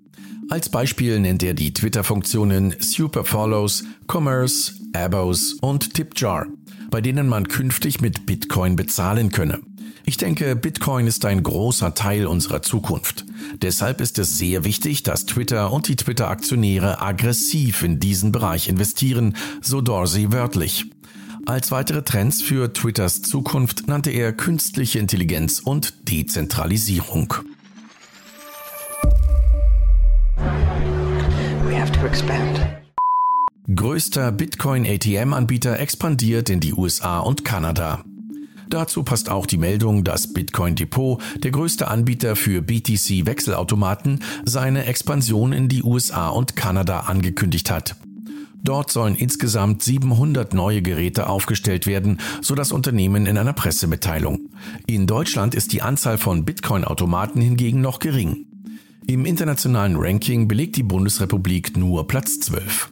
Als 0.49 0.69
Beispiel 0.69 1.19
nennt 1.19 1.43
er 1.43 1.53
die 1.53 1.73
Twitter-Funktionen 1.73 2.75
Superfollows, 2.79 3.83
Commerce, 4.11 4.73
Abos 4.93 5.53
und 5.61 5.93
Tipjar, 5.93 6.47
bei 6.89 7.01
denen 7.01 7.27
man 7.27 7.47
künftig 7.47 8.01
mit 8.01 8.25
Bitcoin 8.25 8.75
bezahlen 8.75 9.31
könne. 9.31 9.59
Ich 10.05 10.17
denke, 10.17 10.55
Bitcoin 10.55 11.05
ist 11.05 11.23
ein 11.25 11.43
großer 11.43 11.93
Teil 11.93 12.25
unserer 12.25 12.63
Zukunft. 12.63 13.25
Deshalb 13.61 14.01
ist 14.01 14.17
es 14.17 14.39
sehr 14.39 14.63
wichtig, 14.63 15.03
dass 15.03 15.27
Twitter 15.27 15.71
und 15.71 15.87
die 15.87 15.95
Twitter-Aktionäre 15.95 16.99
aggressiv 16.99 17.83
in 17.83 17.99
diesen 17.99 18.31
Bereich 18.31 18.69
investieren, 18.69 19.35
so 19.61 19.81
Dorsey 19.81 20.31
wörtlich. 20.31 20.87
Als 21.49 21.71
weitere 21.71 22.03
Trends 22.03 22.43
für 22.43 22.73
Twitters 22.73 23.23
Zukunft 23.23 23.87
nannte 23.87 24.11
er 24.11 24.33
künstliche 24.33 24.99
Intelligenz 24.99 25.57
und 25.57 26.07
Dezentralisierung. 26.07 27.33
Größter 33.75 34.31
Bitcoin-ATM-Anbieter 34.31 35.79
expandiert 35.79 36.51
in 36.51 36.59
die 36.59 36.75
USA 36.75 37.17
und 37.17 37.43
Kanada. 37.43 38.03
Dazu 38.69 39.01
passt 39.01 39.31
auch 39.31 39.47
die 39.47 39.57
Meldung, 39.57 40.03
dass 40.03 40.31
Bitcoin 40.31 40.75
Depot, 40.75 41.19
der 41.37 41.49
größte 41.49 41.87
Anbieter 41.87 42.35
für 42.35 42.61
BTC-Wechselautomaten, 42.61 44.19
seine 44.45 44.85
Expansion 44.85 45.51
in 45.53 45.67
die 45.67 45.81
USA 45.81 46.27
und 46.27 46.55
Kanada 46.55 46.99
angekündigt 46.99 47.71
hat. 47.71 47.95
Dort 48.63 48.91
sollen 48.91 49.15
insgesamt 49.15 49.83
700 49.83 50.53
neue 50.53 50.81
Geräte 50.81 51.27
aufgestellt 51.27 51.87
werden, 51.87 52.19
so 52.41 52.55
das 52.55 52.71
Unternehmen 52.71 53.25
in 53.25 53.37
einer 53.37 53.53
Pressemitteilung. 53.53 54.49
In 54.85 55.07
Deutschland 55.07 55.55
ist 55.55 55.71
die 55.71 55.81
Anzahl 55.81 56.17
von 56.17 56.45
Bitcoin-Automaten 56.45 57.41
hingegen 57.41 57.81
noch 57.81 57.99
gering. 57.99 58.45
Im 59.07 59.25
internationalen 59.25 59.95
Ranking 59.95 60.47
belegt 60.47 60.75
die 60.75 60.83
Bundesrepublik 60.83 61.75
nur 61.77 62.07
Platz 62.07 62.39
12. 62.41 62.91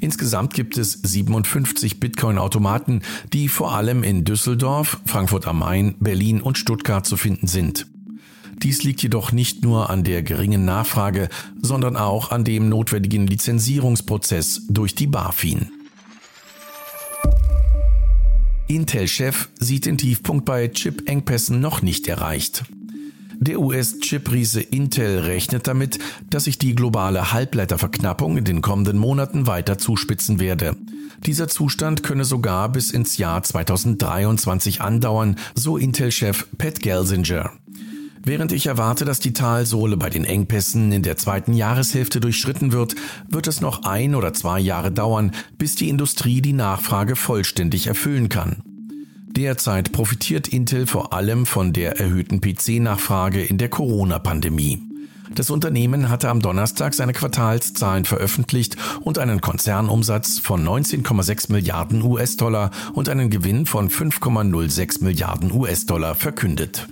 Insgesamt 0.00 0.54
gibt 0.54 0.78
es 0.78 0.92
57 1.02 2.00
Bitcoin-Automaten, 2.00 3.02
die 3.32 3.48
vor 3.48 3.72
allem 3.72 4.02
in 4.02 4.24
Düsseldorf, 4.24 5.00
Frankfurt 5.04 5.46
am 5.46 5.60
Main, 5.60 5.96
Berlin 6.00 6.40
und 6.40 6.58
Stuttgart 6.58 7.06
zu 7.06 7.16
finden 7.16 7.46
sind. 7.46 7.86
Dies 8.62 8.84
liegt 8.84 9.02
jedoch 9.02 9.32
nicht 9.32 9.62
nur 9.64 9.90
an 9.90 10.04
der 10.04 10.22
geringen 10.22 10.64
Nachfrage, 10.64 11.28
sondern 11.60 11.96
auch 11.96 12.30
an 12.30 12.44
dem 12.44 12.68
notwendigen 12.68 13.26
Lizenzierungsprozess 13.26 14.62
durch 14.68 14.94
die 14.94 15.08
BaFin. 15.08 15.70
Intel-Chef 18.68 19.48
sieht 19.58 19.86
den 19.86 19.98
Tiefpunkt 19.98 20.44
bei 20.44 20.68
Chip-Engpässen 20.68 21.60
noch 21.60 21.82
nicht 21.82 22.06
erreicht. 22.06 22.64
Der 23.38 23.58
US-Chip-Riese 23.58 24.60
Intel 24.60 25.18
rechnet 25.18 25.66
damit, 25.66 25.98
dass 26.30 26.44
sich 26.44 26.58
die 26.58 26.76
globale 26.76 27.32
Halbleiterverknappung 27.32 28.38
in 28.38 28.44
den 28.44 28.62
kommenden 28.62 28.98
Monaten 28.98 29.48
weiter 29.48 29.78
zuspitzen 29.78 30.38
werde. 30.38 30.76
Dieser 31.26 31.48
Zustand 31.48 32.04
könne 32.04 32.24
sogar 32.24 32.70
bis 32.70 32.92
ins 32.92 33.18
Jahr 33.18 33.42
2023 33.42 34.80
andauern, 34.80 35.36
so 35.56 35.76
Intel-Chef 35.76 36.46
Pat 36.56 36.80
Gelsinger. 36.80 37.50
Während 38.24 38.52
ich 38.52 38.66
erwarte, 38.66 39.04
dass 39.04 39.18
die 39.18 39.32
Talsohle 39.32 39.96
bei 39.96 40.08
den 40.08 40.24
Engpässen 40.24 40.92
in 40.92 41.02
der 41.02 41.16
zweiten 41.16 41.54
Jahreshälfte 41.54 42.20
durchschritten 42.20 42.70
wird, 42.70 42.94
wird 43.28 43.48
es 43.48 43.60
noch 43.60 43.82
ein 43.82 44.14
oder 44.14 44.32
zwei 44.32 44.60
Jahre 44.60 44.92
dauern, 44.92 45.32
bis 45.58 45.74
die 45.74 45.88
Industrie 45.88 46.40
die 46.40 46.52
Nachfrage 46.52 47.16
vollständig 47.16 47.88
erfüllen 47.88 48.28
kann. 48.28 48.62
Derzeit 49.26 49.90
profitiert 49.90 50.46
Intel 50.46 50.86
vor 50.86 51.12
allem 51.12 51.46
von 51.46 51.72
der 51.72 51.98
erhöhten 51.98 52.40
PC-Nachfrage 52.40 53.42
in 53.42 53.58
der 53.58 53.70
Corona-Pandemie. 53.70 54.78
Das 55.34 55.50
Unternehmen 55.50 56.08
hatte 56.08 56.28
am 56.28 56.40
Donnerstag 56.40 56.94
seine 56.94 57.14
Quartalszahlen 57.14 58.04
veröffentlicht 58.04 58.76
und 59.00 59.18
einen 59.18 59.40
Konzernumsatz 59.40 60.38
von 60.38 60.64
19,6 60.64 61.50
Milliarden 61.50 62.02
US-Dollar 62.02 62.70
und 62.92 63.08
einen 63.08 63.30
Gewinn 63.30 63.66
von 63.66 63.88
5,06 63.88 65.02
Milliarden 65.02 65.50
US-Dollar 65.50 66.14
verkündet. 66.14 66.86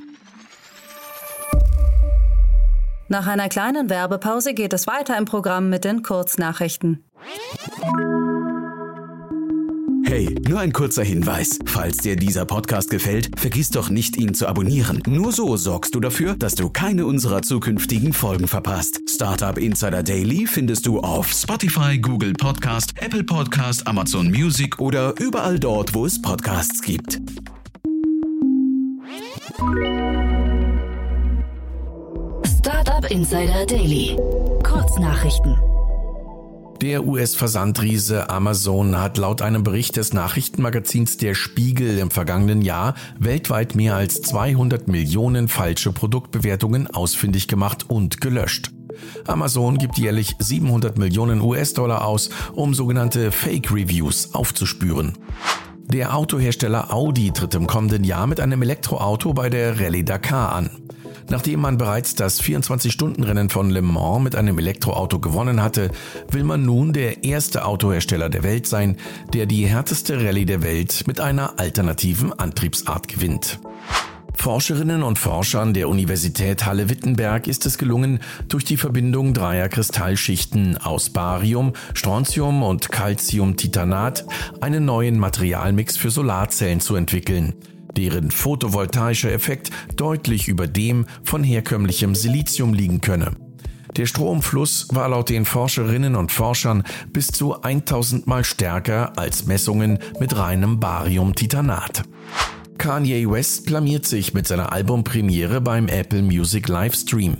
Nach 3.10 3.26
einer 3.26 3.48
kleinen 3.48 3.90
Werbepause 3.90 4.54
geht 4.54 4.72
es 4.72 4.86
weiter 4.86 5.18
im 5.18 5.24
Programm 5.24 5.68
mit 5.68 5.84
den 5.84 6.04
Kurznachrichten. 6.04 7.02
Hey, 10.04 10.32
nur 10.48 10.60
ein 10.60 10.72
kurzer 10.72 11.02
Hinweis. 11.02 11.58
Falls 11.66 11.96
dir 11.96 12.14
dieser 12.14 12.44
Podcast 12.44 12.88
gefällt, 12.88 13.36
vergiss 13.36 13.70
doch 13.70 13.90
nicht, 13.90 14.16
ihn 14.16 14.32
zu 14.34 14.46
abonnieren. 14.46 15.02
Nur 15.08 15.32
so 15.32 15.56
sorgst 15.56 15.96
du 15.96 15.98
dafür, 15.98 16.36
dass 16.36 16.54
du 16.54 16.70
keine 16.70 17.04
unserer 17.04 17.42
zukünftigen 17.42 18.12
Folgen 18.12 18.46
verpasst. 18.46 19.00
Startup 19.08 19.58
Insider 19.58 20.04
Daily 20.04 20.46
findest 20.46 20.86
du 20.86 21.00
auf 21.00 21.32
Spotify, 21.32 21.98
Google 21.98 22.34
Podcast, 22.34 22.92
Apple 23.00 23.24
Podcast, 23.24 23.88
Amazon 23.88 24.30
Music 24.30 24.78
oder 24.78 25.14
überall 25.18 25.58
dort, 25.58 25.94
wo 25.94 26.06
es 26.06 26.22
Podcasts 26.22 26.80
gibt. 26.80 27.20
Insider 33.10 33.66
Daily. 33.66 34.16
Kurznachrichten. 34.62 35.56
Der 36.80 37.04
US-Versandriese 37.04 38.30
Amazon 38.30 39.00
hat 39.00 39.18
laut 39.18 39.42
einem 39.42 39.64
Bericht 39.64 39.96
des 39.96 40.12
Nachrichtenmagazins 40.12 41.16
Der 41.16 41.34
Spiegel 41.34 41.98
im 41.98 42.12
vergangenen 42.12 42.62
Jahr 42.62 42.94
weltweit 43.18 43.74
mehr 43.74 43.96
als 43.96 44.22
200 44.22 44.86
Millionen 44.86 45.48
falsche 45.48 45.90
Produktbewertungen 45.90 46.86
ausfindig 46.86 47.48
gemacht 47.48 47.90
und 47.90 48.20
gelöscht. 48.20 48.70
Amazon 49.26 49.78
gibt 49.78 49.98
jährlich 49.98 50.36
700 50.38 50.96
Millionen 50.96 51.40
US-Dollar 51.40 52.04
aus, 52.04 52.30
um 52.52 52.74
sogenannte 52.74 53.32
Fake 53.32 53.72
Reviews 53.72 54.34
aufzuspüren. 54.34 55.14
Der 55.88 56.14
Autohersteller 56.14 56.94
Audi 56.94 57.32
tritt 57.32 57.56
im 57.56 57.66
kommenden 57.66 58.04
Jahr 58.04 58.28
mit 58.28 58.38
einem 58.38 58.62
Elektroauto 58.62 59.34
bei 59.34 59.50
der 59.50 59.80
Rallye 59.80 60.04
Dakar 60.04 60.52
an. 60.52 60.70
Nachdem 61.30 61.60
man 61.60 61.78
bereits 61.78 62.16
das 62.16 62.42
24-Stunden-Rennen 62.42 63.50
von 63.50 63.70
Le 63.70 63.82
Mans 63.82 64.20
mit 64.20 64.34
einem 64.34 64.58
Elektroauto 64.58 65.20
gewonnen 65.20 65.62
hatte, 65.62 65.92
will 66.28 66.42
man 66.42 66.64
nun 66.64 66.92
der 66.92 67.22
erste 67.22 67.64
Autohersteller 67.64 68.28
der 68.28 68.42
Welt 68.42 68.66
sein, 68.66 68.96
der 69.32 69.46
die 69.46 69.66
härteste 69.66 70.24
Rallye 70.24 70.44
der 70.44 70.62
Welt 70.64 71.06
mit 71.06 71.20
einer 71.20 71.60
alternativen 71.60 72.32
Antriebsart 72.32 73.06
gewinnt. 73.06 73.60
Forscherinnen 74.34 75.04
und 75.04 75.20
Forschern 75.20 75.72
der 75.72 75.88
Universität 75.88 76.66
Halle-Wittenberg 76.66 77.46
ist 77.46 77.64
es 77.64 77.78
gelungen, 77.78 78.18
durch 78.48 78.64
die 78.64 78.76
Verbindung 78.76 79.32
dreier 79.32 79.68
Kristallschichten 79.68 80.78
aus 80.78 81.10
Barium, 81.10 81.74
Strontium 81.94 82.64
und 82.64 82.90
Calciumtitanat 82.90 84.24
einen 84.60 84.84
neuen 84.84 85.18
Materialmix 85.18 85.96
für 85.96 86.10
Solarzellen 86.10 86.80
zu 86.80 86.96
entwickeln 86.96 87.54
deren 87.96 88.30
photovoltaischer 88.30 89.32
Effekt 89.32 89.70
deutlich 89.96 90.48
über 90.48 90.66
dem 90.66 91.06
von 91.22 91.42
herkömmlichem 91.44 92.14
Silizium 92.14 92.74
liegen 92.74 93.00
könne. 93.00 93.36
Der 93.96 94.06
Stromfluss 94.06 94.88
war 94.92 95.08
laut 95.08 95.30
den 95.30 95.44
Forscherinnen 95.44 96.14
und 96.14 96.30
Forschern 96.30 96.84
bis 97.12 97.28
zu 97.28 97.60
1000 97.60 98.26
mal 98.26 98.44
stärker 98.44 99.18
als 99.18 99.46
Messungen 99.46 99.98
mit 100.20 100.36
reinem 100.36 100.78
Bariumtitanat. 100.78 102.04
Kanye 102.78 103.28
West 103.28 103.66
blamiert 103.66 104.06
sich 104.06 104.32
mit 104.32 104.46
seiner 104.46 104.72
Albumpremiere 104.72 105.60
beim 105.60 105.88
Apple 105.88 106.22
Music 106.22 106.68
Livestream. 106.68 107.36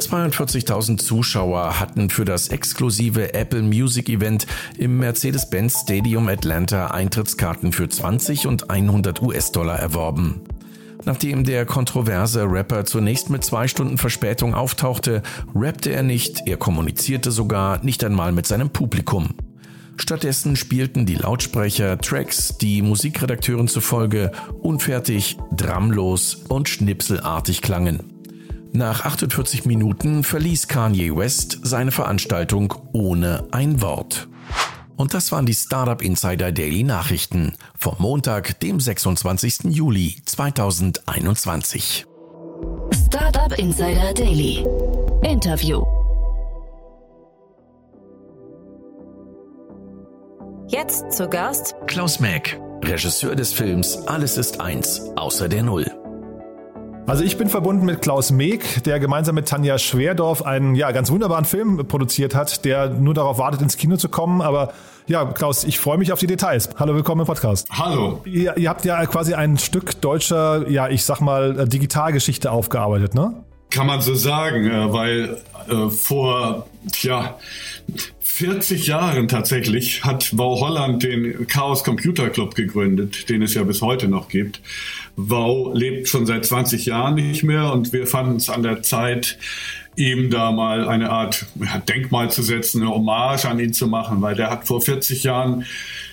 42.000 0.00 0.98
Zuschauer 0.98 1.78
hatten 1.78 2.10
für 2.10 2.24
das 2.24 2.48
exklusive 2.48 3.34
Apple 3.34 3.62
Music 3.62 4.08
Event 4.08 4.46
im 4.78 4.98
Mercedes-Benz 4.98 5.82
Stadium 5.82 6.28
Atlanta 6.28 6.88
Eintrittskarten 6.88 7.72
für 7.72 7.88
20 7.88 8.46
und 8.46 8.70
100 8.70 9.22
US-Dollar 9.22 9.78
erworben. 9.78 10.40
Nachdem 11.04 11.44
der 11.44 11.66
kontroverse 11.66 12.44
Rapper 12.44 12.84
zunächst 12.84 13.30
mit 13.30 13.44
zwei 13.44 13.68
Stunden 13.68 13.98
Verspätung 13.98 14.54
auftauchte, 14.54 15.22
rappte 15.54 15.90
er 15.90 16.02
nicht, 16.02 16.42
er 16.46 16.56
kommunizierte 16.56 17.30
sogar 17.30 17.82
nicht 17.84 18.04
einmal 18.04 18.32
mit 18.32 18.46
seinem 18.46 18.70
Publikum. 18.70 19.34
Stattdessen 19.96 20.56
spielten 20.56 21.04
die 21.04 21.16
Lautsprecher 21.16 21.98
Tracks, 21.98 22.56
die 22.58 22.80
Musikredakteuren 22.82 23.68
zufolge 23.68 24.32
unfertig, 24.62 25.36
drumlos 25.54 26.36
und 26.48 26.68
schnipselartig 26.68 27.60
klangen. 27.60 28.19
Nach 28.72 29.04
48 29.04 29.64
Minuten 29.66 30.22
verließ 30.22 30.68
Kanye 30.68 31.16
West 31.16 31.58
seine 31.62 31.90
Veranstaltung 31.90 32.74
ohne 32.92 33.48
ein 33.50 33.82
Wort. 33.82 34.28
Und 34.96 35.12
das 35.14 35.32
waren 35.32 35.46
die 35.46 35.54
Startup 35.54 36.00
Insider 36.00 36.52
Daily 36.52 36.84
Nachrichten 36.84 37.54
vom 37.76 37.96
Montag, 37.98 38.60
dem 38.60 38.78
26. 38.78 39.64
Juli 39.74 40.22
2021. 40.24 42.06
Startup 43.06 43.58
Insider 43.58 44.14
Daily. 44.14 44.64
Interview. 45.22 45.82
Jetzt 50.68 51.10
zu 51.10 51.28
Gast 51.28 51.74
Klaus 51.88 52.20
Mack, 52.20 52.60
Regisseur 52.84 53.34
des 53.34 53.52
Films 53.52 53.96
Alles 54.06 54.36
ist 54.36 54.60
eins, 54.60 55.00
außer 55.16 55.48
der 55.48 55.64
Null. 55.64 55.99
Also 57.06 57.24
ich 57.24 57.36
bin 57.36 57.48
verbunden 57.48 57.86
mit 57.86 58.02
Klaus 58.02 58.30
Meek, 58.30 58.84
der 58.84 59.00
gemeinsam 59.00 59.34
mit 59.34 59.48
Tanja 59.48 59.78
Schwerdorf 59.78 60.42
einen 60.42 60.74
ja, 60.74 60.92
ganz 60.92 61.10
wunderbaren 61.10 61.44
Film 61.44 61.86
produziert 61.88 62.34
hat, 62.34 62.64
der 62.64 62.90
nur 62.90 63.14
darauf 63.14 63.38
wartet, 63.38 63.62
ins 63.62 63.76
Kino 63.76 63.96
zu 63.96 64.08
kommen. 64.08 64.40
Aber 64.40 64.72
ja, 65.06 65.24
Klaus, 65.24 65.64
ich 65.64 65.80
freue 65.80 65.98
mich 65.98 66.12
auf 66.12 66.20
die 66.20 66.28
Details. 66.28 66.70
Hallo, 66.78 66.94
willkommen 66.94 67.22
im 67.22 67.26
Podcast. 67.26 67.66
Hallo. 67.70 68.20
Ihr, 68.24 68.56
ihr 68.56 68.68
habt 68.68 68.84
ja 68.84 69.04
quasi 69.06 69.34
ein 69.34 69.58
Stück 69.58 70.00
deutscher, 70.00 70.68
ja, 70.68 70.88
ich 70.88 71.04
sag 71.04 71.20
mal, 71.20 71.66
Digitalgeschichte 71.66 72.52
aufgearbeitet, 72.52 73.14
ne? 73.14 73.34
Kann 73.70 73.86
man 73.86 74.00
so 74.00 74.14
sagen, 74.14 74.70
äh, 74.70 74.92
weil 74.92 75.36
äh, 75.68 75.90
vor, 75.90 76.66
ja, 77.02 77.36
40 78.40 78.86
Jahren 78.86 79.28
tatsächlich 79.28 80.02
hat 80.02 80.30
Wow 80.38 80.62
Holland 80.62 81.02
den 81.02 81.46
Chaos 81.46 81.84
Computer 81.84 82.30
Club 82.30 82.54
gegründet, 82.54 83.28
den 83.28 83.42
es 83.42 83.52
ja 83.52 83.64
bis 83.64 83.82
heute 83.82 84.08
noch 84.08 84.30
gibt. 84.30 84.62
Wow 85.14 85.74
lebt 85.74 86.08
schon 86.08 86.24
seit 86.24 86.46
20 86.46 86.86
Jahren 86.86 87.16
nicht 87.16 87.42
mehr 87.42 87.70
und 87.70 87.92
wir 87.92 88.06
fanden 88.06 88.36
es 88.36 88.48
an 88.48 88.62
der 88.62 88.80
Zeit, 88.80 89.36
ihm 89.94 90.30
da 90.30 90.52
mal 90.52 90.88
eine 90.88 91.10
Art 91.10 91.44
Denkmal 91.86 92.30
zu 92.30 92.40
setzen, 92.40 92.80
eine 92.80 92.90
Hommage 92.90 93.44
an 93.44 93.60
ihn 93.60 93.74
zu 93.74 93.88
machen, 93.88 94.22
weil 94.22 94.36
der 94.36 94.48
hat 94.48 94.66
vor 94.66 94.80
40 94.80 95.22
Jahren 95.22 95.66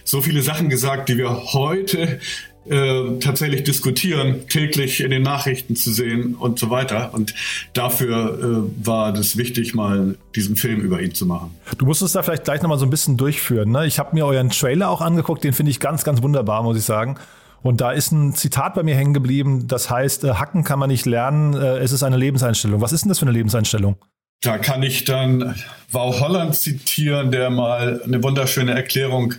so 0.03 0.21
viele 0.21 0.41
Sachen 0.41 0.67
gesagt, 0.67 1.07
die 1.07 1.17
wir 1.17 1.53
heute 1.53 2.19
äh, 2.69 3.19
tatsächlich 3.19 3.63
diskutieren, 3.63 4.47
täglich 4.47 5.01
in 5.01 5.11
den 5.11 5.21
Nachrichten 5.21 5.75
zu 5.75 5.91
sehen 5.91 6.35
und 6.35 6.59
so 6.59 6.69
weiter. 6.69 7.13
Und 7.13 7.33
dafür 7.73 8.67
äh, 8.67 8.85
war 8.85 9.13
das 9.13 9.37
wichtig, 9.37 9.73
mal 9.73 10.15
diesen 10.35 10.55
Film 10.55 10.81
über 10.81 11.01
ihn 11.01 11.13
zu 11.13 11.25
machen. 11.25 11.55
Du 11.77 11.85
musst 11.85 12.01
es 12.01 12.11
da 12.11 12.23
vielleicht 12.23 12.43
gleich 12.43 12.61
nochmal 12.61 12.79
so 12.79 12.85
ein 12.85 12.89
bisschen 12.89 13.17
durchführen. 13.17 13.71
Ne? 13.71 13.85
Ich 13.85 13.99
habe 13.99 14.15
mir 14.15 14.25
euren 14.25 14.49
Trailer 14.49 14.89
auch 14.89 15.01
angeguckt, 15.01 15.43
den 15.43 15.53
finde 15.53 15.71
ich 15.71 15.79
ganz, 15.79 16.03
ganz 16.03 16.21
wunderbar, 16.21 16.63
muss 16.63 16.77
ich 16.77 16.83
sagen. 16.83 17.17
Und 17.63 17.81
da 17.81 17.91
ist 17.91 18.11
ein 18.11 18.33
Zitat 18.33 18.75
bei 18.75 18.83
mir 18.83 18.95
hängen 18.95 19.13
geblieben, 19.13 19.67
das 19.67 19.89
heißt, 19.89 20.23
äh, 20.23 20.33
hacken 20.33 20.63
kann 20.63 20.79
man 20.79 20.89
nicht 20.89 21.05
lernen, 21.05 21.53
äh, 21.53 21.77
es 21.79 21.91
ist 21.91 22.03
eine 22.03 22.17
Lebenseinstellung. 22.17 22.81
Was 22.81 22.91
ist 22.91 23.03
denn 23.03 23.09
das 23.09 23.19
für 23.19 23.25
eine 23.25 23.33
Lebenseinstellung? 23.33 23.97
Da 24.41 24.59
kann 24.59 24.83
ich 24.83 25.03
dann 25.03 25.55
Wow 25.91 26.19
Holland 26.19 26.55
zitieren, 26.55 27.31
der 27.31 27.49
mal 27.49 28.01
eine 28.03 28.21
wunderschöne 28.21 28.73
Erklärung 28.73 29.33
äh, 29.33 29.35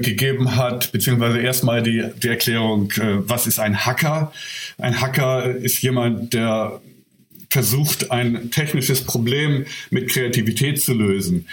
gegeben 0.00 0.56
hat, 0.56 0.92
beziehungsweise 0.92 1.40
erstmal 1.40 1.82
die, 1.82 2.04
die 2.22 2.28
Erklärung, 2.28 2.90
äh, 2.92 3.28
was 3.28 3.46
ist 3.46 3.58
ein 3.58 3.84
Hacker? 3.84 4.32
Ein 4.78 5.00
Hacker 5.00 5.54
ist 5.54 5.82
jemand, 5.82 6.34
der 6.34 6.80
versucht, 7.50 8.10
ein 8.10 8.50
technisches 8.50 9.02
Problem 9.02 9.66
mit 9.90 10.10
Kreativität 10.10 10.82
zu 10.82 10.92
lösen, 10.92 11.46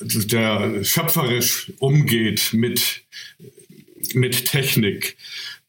der 0.00 0.84
schöpferisch 0.84 1.72
umgeht 1.78 2.50
mit, 2.52 3.02
mit 4.12 4.44
Technik. 4.44 5.16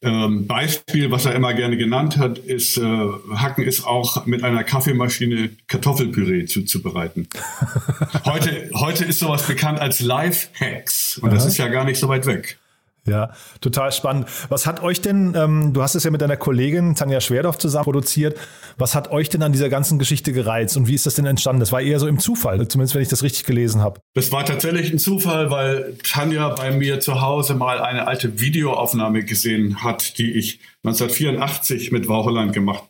Ähm, 0.02 0.46
Beispiel, 0.46 1.10
was 1.10 1.24
er 1.24 1.34
immer 1.34 1.54
gerne 1.54 1.76
genannt 1.76 2.18
hat, 2.18 2.38
ist, 2.38 2.76
äh, 2.76 2.82
Hacken 2.82 3.64
ist 3.64 3.86
auch 3.86 4.26
mit 4.26 4.44
einer 4.44 4.62
Kaffeemaschine 4.62 5.50
Kartoffelpüree 5.68 6.44
zuzubereiten. 6.44 7.28
heute, 8.26 8.70
heute 8.74 9.04
ist 9.06 9.20
sowas 9.20 9.46
bekannt 9.46 9.80
als 9.80 10.00
Live-Hacks 10.00 11.18
und 11.18 11.28
Aha. 11.28 11.34
das 11.34 11.46
ist 11.46 11.56
ja 11.56 11.68
gar 11.68 11.84
nicht 11.84 11.98
so 11.98 12.08
weit 12.08 12.26
weg. 12.26 12.58
Ja, 13.06 13.30
total 13.60 13.92
spannend. 13.92 14.26
Was 14.48 14.66
hat 14.66 14.82
euch 14.82 15.00
denn, 15.00 15.34
ähm, 15.36 15.72
du 15.72 15.82
hast 15.82 15.94
es 15.94 16.02
ja 16.04 16.10
mit 16.10 16.20
deiner 16.20 16.36
Kollegin 16.36 16.96
Tanja 16.96 17.20
Schwerdorf 17.20 17.56
zusammen 17.58 17.84
produziert, 17.84 18.36
was 18.78 18.94
hat 18.94 19.10
euch 19.10 19.28
denn 19.28 19.42
an 19.42 19.52
dieser 19.52 19.68
ganzen 19.68 19.98
Geschichte 19.98 20.32
gereizt 20.32 20.76
und 20.76 20.88
wie 20.88 20.94
ist 20.94 21.06
das 21.06 21.14
denn 21.14 21.26
entstanden? 21.26 21.60
Das 21.60 21.70
war 21.70 21.80
eher 21.80 22.00
so 22.00 22.08
im 22.08 22.18
Zufall, 22.18 22.66
zumindest 22.66 22.94
wenn 22.94 23.02
ich 23.02 23.08
das 23.08 23.22
richtig 23.22 23.44
gelesen 23.44 23.80
habe. 23.80 24.00
Das 24.14 24.32
war 24.32 24.44
tatsächlich 24.44 24.92
ein 24.92 24.98
Zufall, 24.98 25.50
weil 25.50 25.96
Tanja 26.02 26.48
bei 26.48 26.72
mir 26.72 26.98
zu 26.98 27.20
Hause 27.20 27.54
mal 27.54 27.80
eine 27.80 28.08
alte 28.08 28.40
Videoaufnahme 28.40 29.24
gesehen 29.24 29.84
hat, 29.84 30.18
die 30.18 30.32
ich 30.32 30.60
1984 30.84 31.92
mit 31.92 32.08
Waucholand 32.08 32.52
gemacht 32.52 32.82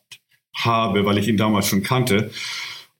habe, 0.55 1.05
weil 1.05 1.18
ich 1.18 1.29
ihn 1.29 1.37
damals 1.37 1.68
schon 1.68 1.83
kannte. 1.83 2.31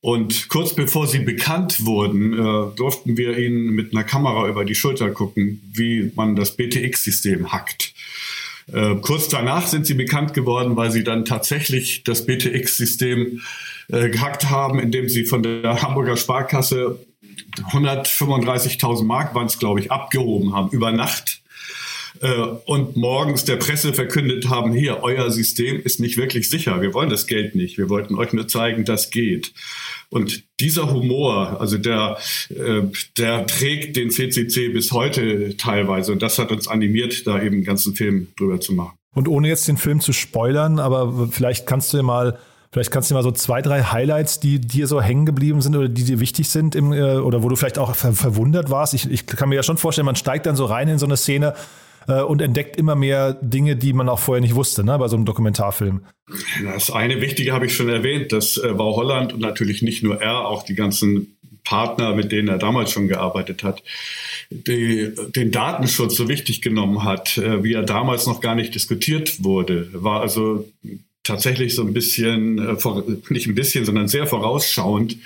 Und 0.01 0.49
kurz 0.49 0.75
bevor 0.75 1.07
sie 1.07 1.21
bekannt 1.21 1.85
wurden, 1.85 2.33
äh, 2.33 2.77
durften 2.77 3.17
wir 3.17 3.39
ihnen 3.39 3.71
mit 3.71 3.93
einer 3.93 4.05
Kamera 4.05 4.49
über 4.49 4.65
die 4.65 4.75
Schulter 4.75 5.11
gucken, 5.11 5.61
wie 5.73 6.13
man 6.15 6.37
das 6.37 6.57
BTX-System 6.57 7.53
hackt. 7.53 7.95
Äh, 8.73 8.97
kurz 8.97 9.29
danach 9.29 9.67
sind 9.67 9.87
sie 9.87 9.95
bekannt 9.95 10.35
geworden, 10.35 10.77
weil 10.77 10.91
sie 10.91 11.05
dann 11.05 11.25
tatsächlich 11.25 12.05
das 12.05 12.27
BTX-System 12.27 13.41
äh, 13.89 14.11
gehackt 14.11 14.51
haben, 14.51 14.79
indem 14.79 15.09
sie 15.09 15.25
von 15.25 15.43
der 15.43 15.83
Hamburger 15.83 16.17
Sparkasse 16.17 16.99
135.000 17.71 19.05
Mark 19.05 19.35
waren 19.35 19.47
es, 19.47 19.59
glaube 19.59 19.81
ich, 19.81 19.91
abgehoben 19.91 20.55
haben 20.55 20.71
über 20.71 20.93
Nacht 20.93 21.43
und 22.67 22.97
morgens 22.97 23.45
der 23.45 23.57
Presse 23.57 23.93
verkündet 23.93 24.49
haben, 24.49 24.73
hier, 24.73 25.03
euer 25.03 25.31
System 25.31 25.81
ist 25.83 26.01
nicht 26.01 26.17
wirklich 26.17 26.49
sicher, 26.51 26.81
wir 26.81 26.95
wollen 26.95 27.11
das 27.11 27.27
Geld 27.27 27.55
nicht, 27.55 27.79
wir 27.79 27.89
wollten 27.89 28.15
euch 28.17 28.33
nur 28.33 28.49
zeigen, 28.49 28.85
das 28.85 29.11
geht. 29.11 29.53
Und 30.09 30.45
dieser 30.61 30.93
Humor, 30.93 31.61
also 31.61 31.79
der, 31.79 32.19
äh, 32.51 32.83
der 33.19 33.47
trägt 33.47 33.97
den 33.97 34.11
CCC 34.11 34.69
bis 34.69 34.93
heute 34.93 35.57
teilweise 35.57 36.13
und 36.13 36.23
das 36.23 36.39
hat 36.39 36.53
uns 36.53 36.69
animiert, 36.69 37.27
da 37.27 37.41
eben 37.41 37.57
einen 37.57 37.65
ganzen 37.65 37.95
Film 37.95 38.29
drüber 38.37 38.61
zu 38.61 38.73
machen. 38.73 38.97
Und 39.15 39.29
ohne 39.29 39.49
jetzt 39.49 39.67
den 39.67 39.77
Film 39.77 40.01
zu 40.01 40.13
spoilern, 40.13 40.79
aber 40.79 41.29
vielleicht 41.31 41.67
kannst 41.67 41.93
du 41.93 41.99
dir 41.99 42.03
mal 42.03 42.39
Vielleicht 42.73 42.91
kannst 42.91 43.09
du 43.09 43.15
dir 43.15 43.19
mal 43.19 43.23
so 43.23 43.31
zwei, 43.31 43.63
drei 43.63 43.85
Highlights, 43.85 44.39
die 44.39 44.61
dir 44.61 44.87
so 44.87 45.01
hängen 45.01 45.25
geblieben 45.25 45.63
sind 45.63 45.75
oder 45.77 45.89
die 45.89 46.05
dir 46.05 46.21
wichtig 46.21 46.51
sind 46.51 46.75
im, 46.75 46.93
äh, 46.93 47.17
oder 47.17 47.43
wo 47.43 47.49
du 47.49 47.57
vielleicht 47.57 47.79
auch 47.79 47.95
ver 47.95 48.13
verwundert 48.13 48.69
warst. 48.69 48.93
Ich, 48.93 49.11
ich 49.11 49.25
kann 49.25 49.49
mir 49.49 49.55
ja 49.55 49.63
schon 49.63 49.79
vorstellen, 49.79 50.05
man 50.05 50.17
steigt 50.17 50.45
dann 50.45 50.57
so 50.57 50.67
rein 50.67 50.87
in 50.89 50.99
so 50.99 51.07
eine 51.07 51.17
Szene 51.17 51.55
äh, 52.09 52.23
und 52.23 52.43
entdeckt 52.43 52.77
immer 52.77 52.95
mehr 52.95 53.35
Dinge, 53.35 53.77
die 53.77 53.93
man 53.93 54.09
auch 54.09 54.19
vorher 54.19 54.41
nicht 54.41 54.55
wusste, 54.55 54.85
ne, 54.85 54.99
bei 54.99 55.09
so 55.09 55.17
einem 55.17 55.25
Dokumentarfilm. 55.25 56.03
Das 56.65 56.91
eine 56.91 57.21
Wichtige 57.21 57.53
habe 57.53 57.67
ich 57.67 57.75
schon 57.75 57.89
erwähnt, 57.89 58.33
das 58.33 58.59
äh, 58.59 58.79
war 58.79 58.95
Holland 58.97 59.33
und 59.33 59.41
natürlich 59.41 59.83
nicht 59.83 60.03
nur 60.03 60.21
er, 60.21 60.47
auch 60.47 60.65
die 60.65 60.75
ganzen 60.75 61.37
Partner, 61.67 62.15
mit 62.15 62.33
denen 62.33 62.49
er 62.49 62.59
damals 62.59 62.93
schon 62.93 63.09
gearbeitet 63.09 63.63
hat, 63.65 63.83
die, 64.51 65.13
den 65.35 65.51
Datenschutz 65.51 66.17
so 66.17 66.29
wichtig 66.29 66.63
genommen 66.63 67.05
hat, 67.05 67.37
äh, 67.39 67.63
wie 67.63 67.75
er 67.75 67.83
damals 67.83 68.27
noch 68.27 68.41
gar 68.41 68.55
nicht 68.55 68.75
diskutiert 68.75 69.43
wurde. 69.43 69.89
War 69.93 70.21
also 70.21 70.69
tatsächlich 71.27 71.75
so 71.75 71.83
ein 71.83 71.93
bisschen, 71.93 72.59
äh, 72.59 72.77
nicht 73.31 73.47
ein 73.47 73.55
bisschen, 73.55 73.85
sondern 73.85 74.09
sehr 74.09 74.27
vorausschauend, 74.27 75.17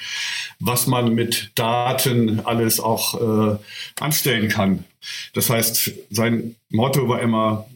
was 0.59 0.87
man 0.87 1.15
mit 1.15 1.53
Daten 1.55 2.41
alles 2.41 2.81
auch 2.81 3.55
äh, 3.55 3.59
anstellen 4.01 4.49
kann. 4.49 4.85
Das 5.35 5.51
heißt, 5.51 5.93
sein 6.11 6.57
Motto 6.71 7.09
war 7.09 7.21
immer, 7.21 7.67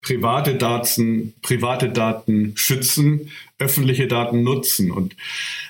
private 0.00 0.54
Daten, 0.54 1.34
private 1.42 1.90
Daten 1.90 2.52
schützen, 2.54 3.30
öffentliche 3.58 4.06
Daten 4.06 4.42
nutzen. 4.42 4.90
Und, 4.90 5.16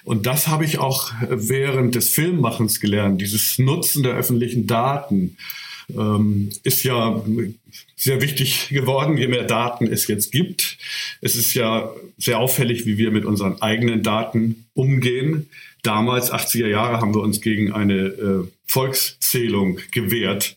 und 0.04 0.26
das 0.26 0.48
habe 0.48 0.64
ich 0.64 0.78
auch 0.78 1.10
während 1.28 1.94
des 1.94 2.10
Filmmachens 2.10 2.80
gelernt, 2.80 3.20
dieses 3.20 3.58
Nutzen 3.58 4.02
der 4.02 4.14
öffentlichen 4.14 4.66
Daten 4.66 5.36
ähm, 5.90 6.50
ist 6.62 6.84
ja 6.84 7.22
sehr 7.98 8.22
wichtig 8.22 8.68
geworden, 8.70 9.18
je 9.18 9.28
mehr 9.28 9.44
Daten 9.44 9.86
es 9.86 10.06
jetzt 10.06 10.32
gibt. 10.32 10.78
Es 11.20 11.34
ist 11.34 11.52
ja 11.54 11.92
sehr 12.16 12.38
auffällig, 12.38 12.86
wie 12.86 12.96
wir 12.96 13.10
mit 13.10 13.24
unseren 13.24 13.60
eigenen 13.60 14.02
Daten 14.02 14.66
umgehen. 14.72 15.50
Damals, 15.82 16.32
80er 16.32 16.68
Jahre, 16.68 17.00
haben 17.00 17.14
wir 17.14 17.20
uns 17.20 17.40
gegen 17.40 17.72
eine 17.72 18.06
äh, 18.06 18.48
Volkszählung 18.66 19.78
gewehrt. 19.92 20.56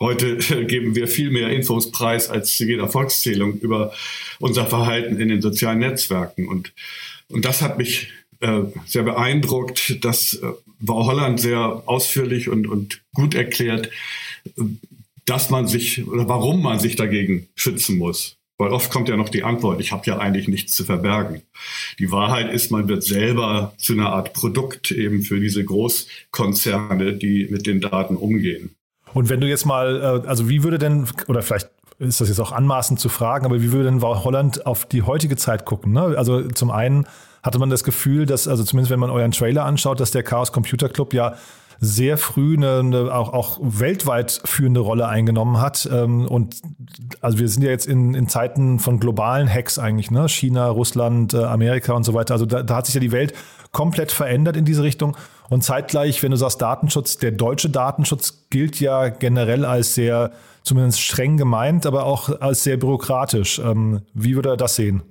Heute 0.00 0.38
äh, 0.50 0.64
geben 0.64 0.94
wir 0.94 1.08
viel 1.08 1.30
mehr 1.30 1.50
Infos 1.50 1.92
preis 1.92 2.28
als 2.28 2.56
zu 2.56 2.64
jeder 2.64 2.88
Volkszählung 2.88 3.58
über 3.60 3.92
unser 4.40 4.66
Verhalten 4.66 5.20
in 5.20 5.28
den 5.28 5.42
sozialen 5.42 5.78
Netzwerken. 5.78 6.48
Und, 6.48 6.72
und 7.28 7.44
das 7.44 7.62
hat 7.62 7.78
mich 7.78 8.08
äh, 8.40 8.62
sehr 8.86 9.04
beeindruckt. 9.04 10.04
Das 10.04 10.34
äh, 10.34 10.46
war 10.80 11.06
Holland 11.06 11.40
sehr 11.40 11.82
ausführlich 11.86 12.48
und, 12.48 12.66
und 12.66 13.00
gut 13.14 13.34
erklärt, 13.34 13.90
dass 15.24 15.50
man 15.50 15.66
sich 15.66 16.06
oder 16.06 16.28
warum 16.28 16.62
man 16.62 16.78
sich 16.78 16.96
dagegen 16.96 17.48
schützen 17.54 17.98
muss. 17.98 18.36
Weil 18.58 18.70
oft 18.70 18.92
kommt 18.92 19.08
ja 19.08 19.16
noch 19.16 19.28
die 19.28 19.42
Antwort, 19.42 19.80
ich 19.80 19.92
habe 19.92 20.02
ja 20.06 20.18
eigentlich 20.18 20.46
nichts 20.46 20.74
zu 20.74 20.84
verbergen. 20.84 21.42
Die 21.98 22.12
Wahrheit 22.12 22.52
ist, 22.52 22.70
man 22.70 22.86
wird 22.86 23.02
selber 23.02 23.74
zu 23.76 23.94
einer 23.94 24.10
Art 24.10 24.34
Produkt 24.34 24.92
eben 24.92 25.22
für 25.22 25.40
diese 25.40 25.64
Großkonzerne, 25.64 27.14
die 27.14 27.48
mit 27.50 27.66
den 27.66 27.80
Daten 27.80 28.16
umgehen. 28.16 28.76
Und 29.14 29.28
wenn 29.28 29.40
du 29.40 29.48
jetzt 29.48 29.66
mal, 29.66 30.22
äh, 30.24 30.28
also 30.28 30.48
wie 30.48 30.62
würde 30.62 30.78
denn, 30.78 31.06
oder 31.26 31.42
vielleicht 31.42 31.70
ist 31.98 32.20
das 32.20 32.28
jetzt 32.28 32.40
auch 32.40 32.52
anmaßend 32.52 33.00
zu 33.00 33.08
fragen, 33.08 33.46
aber 33.46 33.60
wie 33.62 33.72
würde 33.72 33.84
denn 33.84 34.02
Holland 34.02 34.66
auf 34.66 34.86
die 34.86 35.02
heutige 35.02 35.36
Zeit 35.36 35.64
gucken? 35.64 35.92
Ne? 35.92 36.14
Also 36.16 36.42
zum 36.48 36.70
einen 36.70 37.06
hatte 37.42 37.58
man 37.58 37.70
das 37.70 37.84
Gefühl, 37.84 38.26
dass, 38.26 38.48
also 38.48 38.64
zumindest 38.64 38.90
wenn 38.90 39.00
man 39.00 39.10
euren 39.10 39.32
Trailer 39.32 39.64
anschaut, 39.64 39.98
dass 40.00 40.10
der 40.10 40.22
Chaos 40.22 40.52
Computer 40.52 40.88
Club 40.88 41.12
ja 41.12 41.36
sehr 41.84 42.16
früh 42.16 42.56
eine, 42.56 42.78
eine 42.78 43.12
auch, 43.12 43.32
auch 43.32 43.58
weltweit 43.60 44.40
führende 44.44 44.78
Rolle 44.78 45.08
eingenommen 45.08 45.60
hat. 45.60 45.88
Ähm, 45.92 46.26
und 46.28 46.62
also 47.20 47.40
wir 47.40 47.48
sind 47.48 47.64
ja 47.64 47.70
jetzt 47.70 47.86
in, 47.86 48.14
in 48.14 48.28
Zeiten 48.28 48.78
von 48.78 49.00
globalen 49.00 49.52
Hacks 49.52 49.80
eigentlich, 49.80 50.12
ne? 50.12 50.28
China, 50.28 50.68
Russland, 50.68 51.34
äh, 51.34 51.38
Amerika 51.38 51.92
und 51.94 52.04
so 52.04 52.14
weiter. 52.14 52.34
Also 52.34 52.46
da, 52.46 52.62
da 52.62 52.76
hat 52.76 52.86
sich 52.86 52.94
ja 52.94 53.00
die 53.00 53.10
Welt 53.10 53.34
komplett 53.72 54.12
verändert 54.12 54.56
in 54.56 54.64
diese 54.64 54.84
Richtung. 54.84 55.16
Und 55.50 55.64
zeitgleich, 55.64 56.22
wenn 56.22 56.30
du 56.30 56.36
sagst 56.36 56.62
Datenschutz, 56.62 57.18
der 57.18 57.32
deutsche 57.32 57.68
Datenschutz 57.68 58.46
gilt 58.48 58.78
ja 58.78 59.08
generell 59.08 59.64
als 59.64 59.96
sehr, 59.96 60.30
zumindest 60.62 61.00
streng 61.00 61.36
gemeint, 61.36 61.84
aber 61.84 62.04
auch 62.04 62.40
als 62.40 62.62
sehr 62.62 62.76
bürokratisch. 62.76 63.58
Ähm, 63.58 64.02
wie 64.14 64.36
würde 64.36 64.50
er 64.50 64.56
das 64.56 64.76
sehen? 64.76 65.02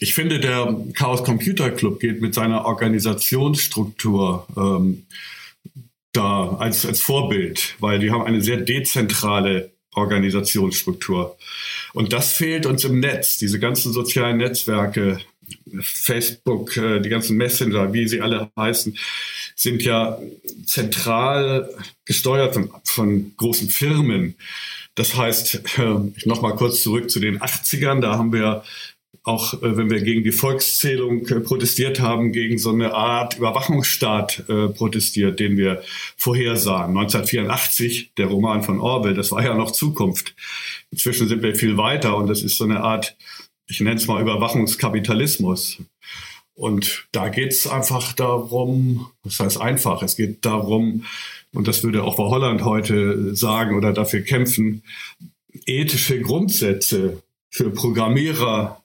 Ich 0.00 0.14
finde, 0.14 0.38
der 0.38 0.76
Chaos 0.92 1.24
Computer 1.24 1.70
Club 1.70 1.98
geht 1.98 2.20
mit 2.20 2.34
seiner 2.34 2.66
Organisationsstruktur 2.66 4.46
ähm, 4.54 5.06
da 6.12 6.56
als, 6.58 6.84
als 6.86 7.00
Vorbild, 7.00 7.76
weil 7.78 7.98
die 7.98 8.10
haben 8.10 8.24
eine 8.24 8.42
sehr 8.42 8.58
dezentrale 8.58 9.72
Organisationsstruktur. 9.94 11.36
Und 11.92 12.12
das 12.12 12.32
fehlt 12.32 12.66
uns 12.66 12.84
im 12.84 13.00
Netz. 13.00 13.38
Diese 13.38 13.58
ganzen 13.58 13.92
sozialen 13.92 14.36
Netzwerke, 14.36 15.20
Facebook, 15.80 16.76
äh, 16.76 17.00
die 17.00 17.08
ganzen 17.08 17.36
Messenger, 17.36 17.92
wie 17.92 18.06
sie 18.06 18.20
alle 18.20 18.50
heißen, 18.56 18.96
sind 19.56 19.82
ja 19.82 20.18
zentral 20.64 21.68
gesteuert 22.04 22.54
von, 22.54 22.70
von 22.84 23.32
großen 23.36 23.68
Firmen. 23.68 24.36
Das 24.94 25.16
heißt, 25.16 25.78
äh, 25.78 25.96
nochmal 26.24 26.54
kurz 26.56 26.82
zurück 26.82 27.10
zu 27.10 27.20
den 27.20 27.40
80ern, 27.40 28.00
da 28.00 28.16
haben 28.16 28.32
wir 28.32 28.62
auch 29.22 29.54
äh, 29.54 29.76
wenn 29.76 29.90
wir 29.90 30.00
gegen 30.00 30.24
die 30.24 30.32
Volkszählung 30.32 31.26
äh, 31.26 31.40
protestiert 31.40 32.00
haben, 32.00 32.32
gegen 32.32 32.58
so 32.58 32.70
eine 32.70 32.94
Art 32.94 33.36
Überwachungsstaat 33.38 34.44
äh, 34.48 34.68
protestiert, 34.68 35.40
den 35.40 35.56
wir 35.56 35.82
vorhersahen. 36.16 36.96
1984, 36.96 38.12
der 38.16 38.26
Roman 38.26 38.62
von 38.62 38.80
Orwell, 38.80 39.14
das 39.14 39.30
war 39.30 39.44
ja 39.44 39.54
noch 39.54 39.72
Zukunft. 39.72 40.34
Inzwischen 40.90 41.28
sind 41.28 41.42
wir 41.42 41.54
viel 41.54 41.76
weiter 41.76 42.16
und 42.16 42.28
das 42.28 42.42
ist 42.42 42.56
so 42.56 42.64
eine 42.64 42.82
Art, 42.82 43.16
ich 43.68 43.80
nenne 43.80 43.96
es 43.96 44.06
mal 44.06 44.22
Überwachungskapitalismus. 44.22 45.78
Und 46.54 47.08
da 47.12 47.28
geht 47.30 47.52
es 47.52 47.66
einfach 47.66 48.12
darum, 48.12 49.10
das 49.24 49.40
heißt 49.40 49.60
einfach, 49.60 50.02
es 50.02 50.16
geht 50.16 50.44
darum, 50.44 51.04
und 51.52 51.66
das 51.66 51.82
würde 51.82 52.04
auch 52.04 52.16
bei 52.16 52.24
Holland 52.24 52.64
heute 52.64 53.34
sagen 53.34 53.76
oder 53.76 53.92
dafür 53.92 54.20
kämpfen, 54.20 54.82
ethische 55.66 56.20
Grundsätze 56.20 57.22
für 57.48 57.70
Programmierer 57.70 58.79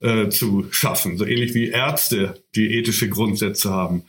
äh, 0.00 0.28
zu 0.28 0.66
schaffen. 0.70 1.16
So 1.16 1.26
ähnlich 1.26 1.54
wie 1.54 1.68
Ärzte, 1.68 2.42
die 2.54 2.74
ethische 2.74 3.08
Grundsätze 3.08 3.70
haben. 3.70 4.04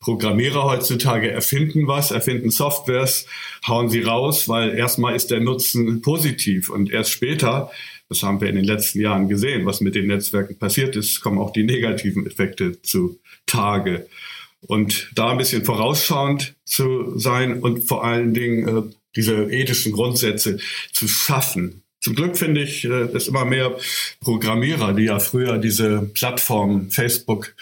Programmierer 0.00 0.64
heutzutage 0.64 1.30
erfinden 1.30 1.86
was, 1.86 2.10
erfinden 2.10 2.50
Softwares, 2.50 3.26
hauen 3.66 3.88
sie 3.88 4.02
raus, 4.02 4.48
weil 4.48 4.76
erstmal 4.76 5.16
ist 5.16 5.30
der 5.30 5.40
Nutzen 5.40 6.02
positiv 6.02 6.70
und 6.70 6.90
erst 6.90 7.10
später, 7.10 7.70
das 8.08 8.22
haben 8.22 8.40
wir 8.40 8.48
in 8.48 8.56
den 8.56 8.64
letzten 8.64 9.00
Jahren 9.00 9.28
gesehen, 9.28 9.66
was 9.66 9.80
mit 9.80 9.94
den 9.94 10.06
Netzwerken 10.06 10.58
passiert 10.58 10.96
ist, 10.96 11.20
kommen 11.22 11.38
auch 11.38 11.52
die 11.52 11.64
negativen 11.64 12.26
Effekte 12.26 12.80
zu 12.82 13.18
Tage. 13.46 14.06
Und 14.60 15.10
da 15.14 15.30
ein 15.30 15.38
bisschen 15.38 15.64
vorausschauend 15.64 16.54
zu 16.64 17.18
sein 17.18 17.60
und 17.60 17.84
vor 17.84 18.04
allen 18.04 18.34
Dingen 18.34 18.68
äh, 18.68 18.82
diese 19.14 19.50
ethischen 19.50 19.92
Grundsätze 19.92 20.58
zu 20.92 21.08
schaffen, 21.08 21.82
zum 22.06 22.14
Glück 22.14 22.36
finde 22.36 22.62
ich, 22.62 22.84
äh, 22.84 23.08
dass 23.08 23.26
immer 23.26 23.44
mehr 23.44 23.76
Programmierer, 24.20 24.92
die 24.92 25.06
ja 25.06 25.18
früher 25.18 25.58
diese 25.58 26.02
Plattformen 26.14 26.92
Facebook 26.92 27.56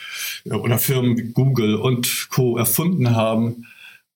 äh, 0.45 0.53
oder 0.53 0.79
Firmen 0.79 1.17
wie 1.17 1.33
Google 1.33 1.77
und 1.77 2.29
Co. 2.29 2.59
erfunden 2.59 3.17
haben, 3.17 3.65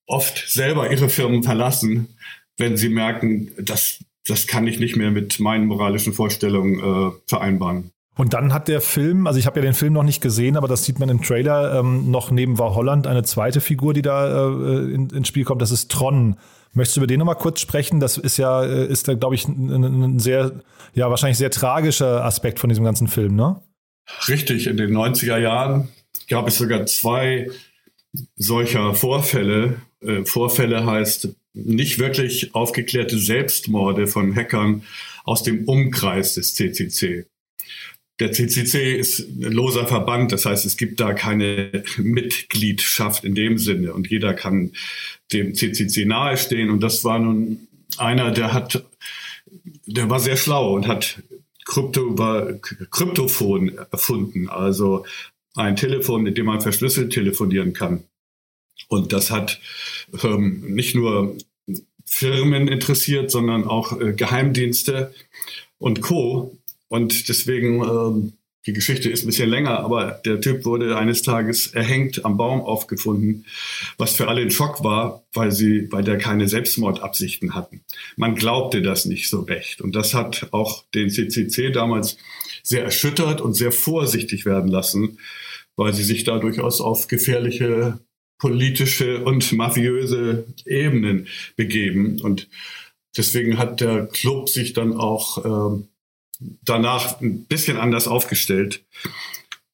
oft 0.05 0.45
selber 0.47 0.91
ihre 0.91 1.09
Firmen 1.09 1.43
verlassen, 1.43 2.09
wenn 2.59 2.77
sie 2.77 2.91
merken, 2.91 3.53
dass 3.59 4.01
das 4.27 4.47
kann 4.47 4.67
ich 4.67 4.79
nicht 4.79 4.97
mehr 4.97 5.11
mit 5.11 5.41
meinen 5.41 5.65
moralischen 5.65 6.13
Vorstellungen 6.13 6.79
äh, 6.79 7.11
vereinbaren. 7.27 7.91
Und 8.19 8.35
dann 8.35 8.53
hat 8.53 8.67
der 8.67 8.81
Film, 8.81 9.29
also 9.29 9.39
ich 9.39 9.47
habe 9.47 9.61
ja 9.61 9.65
den 9.65 9.75
Film 9.75 9.93
noch 9.93 10.03
nicht 10.03 10.21
gesehen, 10.21 10.57
aber 10.57 10.67
das 10.67 10.85
sieht 10.85 10.99
man 10.99 11.09
im 11.09 11.23
Trailer, 11.23 11.79
ähm, 11.79 12.11
noch 12.11 12.33
neben 12.33 12.59
War 12.59 12.75
Holland 12.75 13.07
eine 13.07 13.23
zweite 13.23 13.61
Figur, 13.61 13.95
die 13.95 14.03
da 14.03 14.49
äh, 14.49 14.93
in, 14.93 15.09
ins 15.11 15.29
Spiel 15.29 15.45
kommt, 15.45 15.63
das 15.63 15.71
ist 15.71 15.89
Tron. 15.89 16.37
Möchtest 16.73 16.97
du 16.97 17.01
über 17.01 17.07
den 17.07 17.21
nochmal 17.21 17.37
kurz 17.37 17.61
sprechen? 17.61 18.01
Das 18.01 18.19
ist 18.19 18.37
ja, 18.37 18.65
äh, 18.65 18.87
ist 18.87 19.07
da, 19.07 19.15
glaube 19.15 19.37
ich, 19.37 19.47
ein, 19.47 19.71
ein, 19.85 20.19
sehr, 20.19 20.51
ja, 20.95 21.09
wahrscheinlich 21.11 21.39
sehr 21.39 21.53
tragischer 21.53 22.25
Aspekt 22.25 22.59
von 22.59 22.69
diesem 22.69 22.85
ganzen 22.85 23.07
Film, 23.07 23.37
ne? 23.37 23.63
Richtig, 24.27 24.67
in 24.67 24.79
den 24.79 24.91
90er 24.91 25.39
Jahren 25.39 25.87
gab 26.29 26.49
es 26.49 26.59
sogar 26.59 26.87
zwei 26.87 27.49
solcher 28.35 28.95
Vorfälle. 28.95 29.77
Äh, 30.01 30.25
Vorfälle 30.25 30.85
heißt 30.85 31.29
nicht 31.55 32.01
wirklich 32.01 32.53
aufgeklärte 32.57 33.17
Selbstmorde 33.17 34.09
von 34.09 34.35
Hackern 34.35 34.83
aus 35.23 35.45
dem 35.45 35.69
Umkreis 35.69 36.35
des 36.35 36.57
CCC. 36.57 37.27
Der 38.21 38.33
CCC 38.33 38.97
ist 38.97 39.21
ein 39.21 39.53
loser 39.53 39.87
Verband, 39.87 40.33
das 40.33 40.45
heißt, 40.45 40.65
es 40.65 40.77
gibt 40.77 40.99
da 40.99 41.13
keine 41.13 41.85
Mitgliedschaft 41.99 43.25
in 43.25 43.35
dem 43.35 43.59
Sinne 43.59 43.93
und 43.93 44.09
jeder 44.09 44.35
kann 44.35 44.73
dem 45.33 45.55
CCC 45.55 46.05
nahestehen. 46.05 46.71
Und 46.71 46.81
das 46.81 47.05
war 47.05 47.19
nun 47.19 47.69
einer, 47.97 48.31
der 48.33 48.53
hat 48.53 48.85
der 49.87 50.11
war 50.11 50.21
sehr 50.21 50.37
schlau 50.37 50.75
und 50.75 50.87
hat 50.87 51.23
Krypto 51.65 52.07
über 52.07 52.59
Kryptophon 52.91 53.79
erfunden, 53.91 54.49
also 54.49 55.05
ein 55.55 55.77
Telefon, 55.77 56.23
mit 56.23 56.39
dem 56.39 56.47
man 56.47 56.61
verschlüsselt 56.61 57.13
telefonieren 57.13 57.73
kann. 57.73 58.05
Und 58.89 59.13
das 59.13 59.31
hat 59.31 59.61
ähm, 60.23 60.75
nicht 60.75 60.95
nur 60.95 61.37
Firmen 62.05 62.69
interessiert, 62.69 63.31
sondern 63.31 63.65
auch 63.65 64.01
äh, 64.01 64.13
Geheimdienste 64.13 65.13
und 65.79 66.01
Co. 66.01 66.57
Und 66.89 67.29
deswegen, 67.29 67.83
ähm, 67.83 68.33
die 68.67 68.73
Geschichte 68.73 69.09
ist 69.09 69.25
ein 69.25 69.29
bisschen 69.29 69.49
länger, 69.49 69.81
aber 69.81 70.21
der 70.25 70.41
Typ 70.41 70.65
wurde 70.65 70.97
eines 70.97 71.23
Tages 71.23 71.69
erhängt 71.69 72.25
am 72.25 72.37
Baum 72.37 72.61
aufgefunden, 72.61 73.47
was 73.97 74.15
für 74.15 74.29
alle 74.29 74.43
ein 74.43 74.51
Schock 74.51 74.85
war, 74.85 75.25
weil 75.33 75.53
sie, 75.53 75.91
weil 75.91 76.05
der 76.05 76.19
keine 76.19 76.49
Selbstmordabsichten 76.49 77.55
hatten. 77.55 77.83
Man 78.17 78.35
glaubte 78.35 78.83
das 78.83 79.07
nicht 79.07 79.31
so 79.31 79.41
recht. 79.41 79.81
Und 79.81 79.95
das 79.95 80.13
hat 80.13 80.49
auch 80.51 80.85
den 80.95 81.09
CCC 81.09 81.71
damals 81.71 82.19
sehr 82.63 82.85
erschüttert 82.85 83.41
und 83.41 83.55
sehr 83.55 83.73
vorsichtig 83.73 84.45
werden 84.45 84.69
lassen, 84.69 85.19
weil 85.77 85.95
sie 85.95 86.05
sich 86.05 86.25
da 86.25 86.39
durchaus 86.39 86.81
auf 86.81 87.07
gefährliche 87.07 88.01
politische 88.39 89.25
und 89.25 89.53
mafiöse 89.53 90.47
Ebenen 90.65 91.27
begeben. 91.57 92.21
Und 92.21 92.49
deswegen 93.17 93.59
hat 93.59 93.81
der 93.81 94.07
Club 94.07 94.49
sich 94.49 94.73
dann 94.73 94.97
auch 94.97 95.45
äh, 95.79 95.83
danach 96.39 97.21
ein 97.21 97.45
bisschen 97.47 97.79
anders 97.79 98.09
aufgestellt, 98.09 98.85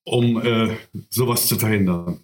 um 0.04 0.40
äh, 0.40 0.76
sowas 1.10 1.46
zu 1.46 1.58
verhindern. 1.58 2.20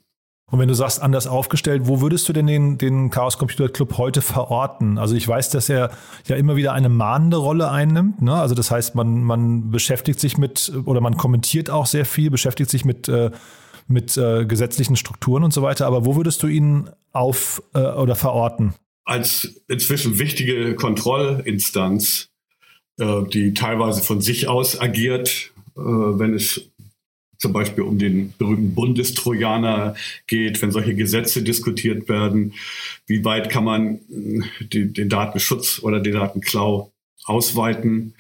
Und 0.50 0.59
wenn 0.59 0.68
du 0.68 0.74
sagst, 0.74 1.00
anders 1.00 1.29
aufgestellt, 1.29 1.83
wo 1.85 2.00
würdest 2.00 2.29
du 2.29 2.33
denn 2.33 2.48
den, 2.48 2.76
den 2.76 3.11
Chaos 3.11 3.38
Computer 3.38 3.68
Club 3.68 3.98
heute 3.98 4.20
verorten? 4.20 4.98
Also 4.98 5.14
ich 5.14 5.26
weiß, 5.26 5.50
dass 5.50 5.68
er 5.68 5.92
ja 6.26 6.35
immer 6.35 6.57
wieder 6.57 6.72
eine 6.72 6.88
mahnende 6.88 7.37
Rolle 7.37 7.70
einnimmt. 7.70 8.20
Ne? 8.20 8.35
Also 8.35 8.57
das 8.57 8.72
heißt, 8.72 8.96
man, 8.96 9.22
man 9.22 9.70
beschäftigt 9.70 10.18
sich 10.18 10.38
mit 10.38 10.72
oder 10.87 11.00
man 11.00 11.16
kommentiert 11.16 11.70
auch 11.70 11.87
sehr 11.87 12.05
viel, 12.05 12.31
beschäftigt 12.31 12.68
sich 12.68 12.85
mit 12.85 13.09
äh, 13.09 13.31
mit 13.90 14.16
äh, 14.16 14.46
gesetzlichen 14.46 14.96
Strukturen 14.96 15.44
und 15.44 15.53
so 15.53 15.62
weiter. 15.62 15.87
Aber 15.87 16.07
wo 16.07 16.16
würdest 16.16 16.42
du 16.42 16.46
ihn 16.46 16.88
auf 17.12 17.62
äh, 17.74 17.81
oder 17.81 18.14
verorten? 18.14 18.74
Als 19.05 19.62
inzwischen 19.68 20.18
wichtige 20.18 20.76
Kontrollinstanz, 20.76 22.29
äh, 23.00 23.22
die 23.32 23.54
teilweise 23.54 24.02
von 24.02 24.20
sich 24.20 24.46
aus 24.46 24.80
agiert, 24.80 25.52
äh, 25.76 25.80
wenn 25.80 26.34
es 26.34 26.70
zum 27.38 27.54
Beispiel 27.54 27.84
um 27.84 27.98
den 27.98 28.34
berühmten 28.36 28.74
Bundestrojaner 28.74 29.94
geht, 30.26 30.60
wenn 30.60 30.70
solche 30.70 30.94
Gesetze 30.94 31.42
diskutiert 31.42 32.08
werden, 32.10 32.52
wie 33.06 33.24
weit 33.24 33.48
kann 33.48 33.64
man 33.64 33.94
äh, 33.94 34.42
die, 34.66 34.92
den 34.92 35.08
Datenschutz 35.08 35.80
oder 35.82 36.00
den 36.00 36.12
Datenklau 36.12 36.92
ausweiten. 37.24 38.14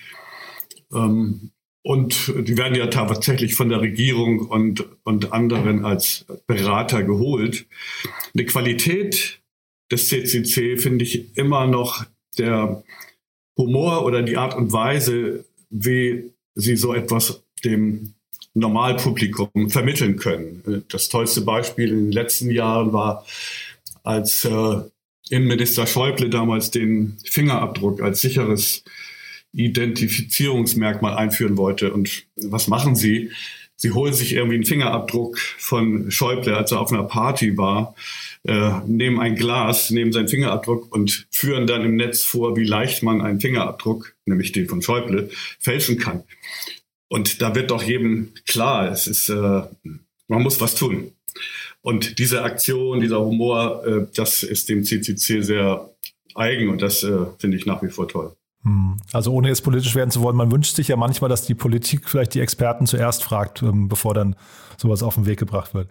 Ähm, 0.92 1.50
und 1.82 2.32
die 2.46 2.56
werden 2.56 2.74
ja 2.74 2.86
tatsächlich 2.88 3.54
von 3.54 3.68
der 3.68 3.80
Regierung 3.80 4.40
und, 4.40 4.84
und 5.04 5.32
anderen 5.32 5.84
als 5.84 6.26
Berater 6.46 7.02
geholt. 7.02 7.66
Die 8.34 8.44
Qualität 8.44 9.40
des 9.90 10.08
CCC 10.08 10.76
finde 10.76 11.04
ich 11.04 11.36
immer 11.36 11.66
noch 11.66 12.04
der 12.38 12.82
Humor 13.60 14.04
oder 14.04 14.22
die 14.22 14.36
Art 14.36 14.56
und 14.56 14.72
Weise, 14.72 15.44
wie 15.70 16.30
sie 16.54 16.76
so 16.76 16.94
etwas 16.94 17.42
dem 17.64 18.14
Normalpublikum 18.54 19.70
vermitteln 19.70 20.16
können. 20.16 20.84
Das 20.88 21.08
tollste 21.08 21.42
Beispiel 21.42 21.90
in 21.90 22.04
den 22.06 22.12
letzten 22.12 22.50
Jahren 22.50 22.92
war, 22.92 23.24
als 24.02 24.44
äh, 24.44 24.76
Innenminister 25.28 25.86
Schäuble 25.86 26.30
damals 26.30 26.70
den 26.70 27.18
Fingerabdruck 27.24 28.02
als 28.02 28.20
sicheres 28.20 28.82
Identifizierungsmerkmal 29.52 31.14
einführen 31.14 31.56
wollte. 31.56 31.92
Und 31.92 32.24
was 32.36 32.66
machen 32.66 32.96
sie? 32.96 33.30
Sie 33.82 33.92
holen 33.92 34.12
sich 34.12 34.34
irgendwie 34.34 34.56
einen 34.56 34.66
Fingerabdruck 34.66 35.38
von 35.38 36.10
Schäuble, 36.10 36.54
als 36.54 36.70
er 36.70 36.80
auf 36.80 36.92
einer 36.92 37.04
Party 37.04 37.56
war, 37.56 37.94
äh, 38.46 38.72
nehmen 38.86 39.18
ein 39.18 39.36
Glas, 39.36 39.90
nehmen 39.90 40.12
seinen 40.12 40.28
Fingerabdruck 40.28 40.94
und 40.94 41.26
führen 41.30 41.66
dann 41.66 41.82
im 41.82 41.96
Netz 41.96 42.22
vor, 42.22 42.58
wie 42.58 42.64
leicht 42.64 43.02
man 43.02 43.22
einen 43.22 43.40
Fingerabdruck, 43.40 44.14
nämlich 44.26 44.52
den 44.52 44.68
von 44.68 44.82
Schäuble, 44.82 45.30
fälschen 45.58 45.96
kann. 45.96 46.24
Und 47.08 47.40
da 47.40 47.54
wird 47.54 47.70
doch 47.70 47.82
jedem 47.82 48.34
klar, 48.46 48.92
es 48.92 49.06
ist, 49.06 49.30
äh, 49.30 49.62
man 50.28 50.42
muss 50.42 50.60
was 50.60 50.74
tun. 50.74 51.12
Und 51.80 52.18
diese 52.18 52.42
Aktion, 52.42 53.00
dieser 53.00 53.24
Humor, 53.24 53.82
äh, 53.86 54.06
das 54.14 54.42
ist 54.42 54.68
dem 54.68 54.84
CCC 54.84 55.40
sehr 55.40 55.90
eigen 56.34 56.68
und 56.68 56.82
das 56.82 57.02
äh, 57.02 57.24
finde 57.38 57.56
ich 57.56 57.64
nach 57.64 57.82
wie 57.82 57.88
vor 57.88 58.06
toll. 58.08 58.36
Hm. 58.62 58.98
Also 59.12 59.32
ohne 59.32 59.48
jetzt 59.48 59.62
politisch 59.62 59.94
werden 59.94 60.10
zu 60.10 60.20
wollen, 60.20 60.36
man 60.36 60.52
wünscht 60.52 60.76
sich 60.76 60.88
ja 60.88 60.96
manchmal, 60.96 61.30
dass 61.30 61.42
die 61.42 61.54
Politik 61.54 62.08
vielleicht 62.08 62.34
die 62.34 62.40
Experten 62.40 62.86
zuerst 62.86 63.24
fragt, 63.24 63.62
ähm, 63.62 63.88
bevor 63.88 64.14
dann 64.14 64.36
sowas 64.76 65.02
auf 65.02 65.14
den 65.14 65.26
Weg 65.26 65.38
gebracht 65.38 65.74
wird. 65.74 65.88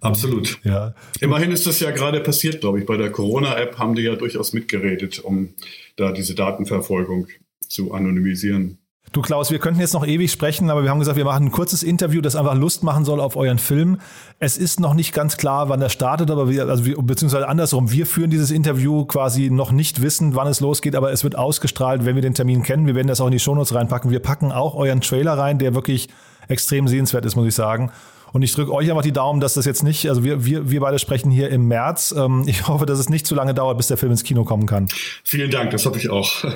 Absolut. 0.00 0.60
Ja. 0.64 0.94
Immerhin 1.20 1.50
ist 1.50 1.66
das 1.66 1.80
ja 1.80 1.90
gerade 1.90 2.20
passiert, 2.20 2.60
glaube 2.60 2.78
ich. 2.78 2.86
Bei 2.86 2.96
der 2.96 3.10
Corona-App 3.10 3.78
haben 3.78 3.94
die 3.94 4.02
ja 4.02 4.14
durchaus 4.14 4.52
mitgeredet, 4.52 5.18
um 5.18 5.54
da 5.96 6.12
diese 6.12 6.34
Datenverfolgung 6.34 7.26
zu 7.66 7.92
anonymisieren. 7.92 8.78
Du 9.12 9.22
Klaus, 9.22 9.50
wir 9.50 9.58
könnten 9.58 9.80
jetzt 9.80 9.94
noch 9.94 10.06
ewig 10.06 10.30
sprechen, 10.30 10.68
aber 10.68 10.82
wir 10.82 10.90
haben 10.90 10.98
gesagt, 10.98 11.16
wir 11.16 11.24
machen 11.24 11.46
ein 11.46 11.50
kurzes 11.50 11.82
Interview, 11.82 12.20
das 12.20 12.36
einfach 12.36 12.54
Lust 12.54 12.82
machen 12.82 13.06
soll 13.06 13.20
auf 13.20 13.36
euren 13.36 13.58
Film. 13.58 13.98
Es 14.38 14.58
ist 14.58 14.80
noch 14.80 14.92
nicht 14.92 15.14
ganz 15.14 15.38
klar, 15.38 15.70
wann 15.70 15.80
er 15.80 15.88
startet, 15.88 16.30
aber 16.30 16.50
wir, 16.50 16.66
also 16.68 16.84
wir, 16.84 16.96
beziehungsweise 16.96 17.48
andersrum, 17.48 17.90
wir 17.90 18.06
führen 18.06 18.30
dieses 18.30 18.50
Interview 18.50 19.06
quasi 19.06 19.48
noch 19.50 19.72
nicht 19.72 20.02
wissen, 20.02 20.34
wann 20.34 20.46
es 20.46 20.60
losgeht, 20.60 20.94
aber 20.94 21.10
es 21.10 21.24
wird 21.24 21.36
ausgestrahlt, 21.36 22.04
wenn 22.04 22.16
wir 22.16 22.22
den 22.22 22.34
Termin 22.34 22.62
kennen. 22.62 22.86
Wir 22.86 22.94
werden 22.94 23.08
das 23.08 23.20
auch 23.22 23.26
in 23.26 23.32
die 23.32 23.38
Shownotes 23.38 23.74
reinpacken. 23.74 24.10
Wir 24.10 24.20
packen 24.20 24.52
auch 24.52 24.74
euren 24.74 25.00
Trailer 25.00 25.38
rein, 25.38 25.58
der 25.58 25.74
wirklich 25.74 26.08
extrem 26.48 26.86
sehenswert 26.86 27.24
ist, 27.24 27.34
muss 27.34 27.46
ich 27.46 27.54
sagen. 27.54 27.90
Und 28.32 28.42
ich 28.42 28.52
drücke 28.52 28.72
euch 28.72 28.90
einfach 28.90 29.02
die 29.02 29.12
Daumen, 29.12 29.40
dass 29.40 29.54
das 29.54 29.64
jetzt 29.64 29.82
nicht, 29.82 30.08
also 30.08 30.24
wir, 30.24 30.44
wir, 30.44 30.70
wir 30.70 30.80
beide 30.80 30.98
sprechen 30.98 31.30
hier 31.30 31.50
im 31.50 31.68
März. 31.68 32.14
Ähm, 32.16 32.44
ich 32.46 32.68
hoffe, 32.68 32.86
dass 32.86 32.98
es 32.98 33.08
nicht 33.08 33.26
zu 33.26 33.34
lange 33.34 33.54
dauert, 33.54 33.76
bis 33.76 33.88
der 33.88 33.96
Film 33.96 34.12
ins 34.12 34.24
Kino 34.24 34.44
kommen 34.44 34.66
kann. 34.66 34.88
Vielen 35.24 35.50
Dank, 35.50 35.70
das 35.70 35.86
hoffe 35.86 35.98
ich 35.98 36.10
auch. 36.10 36.44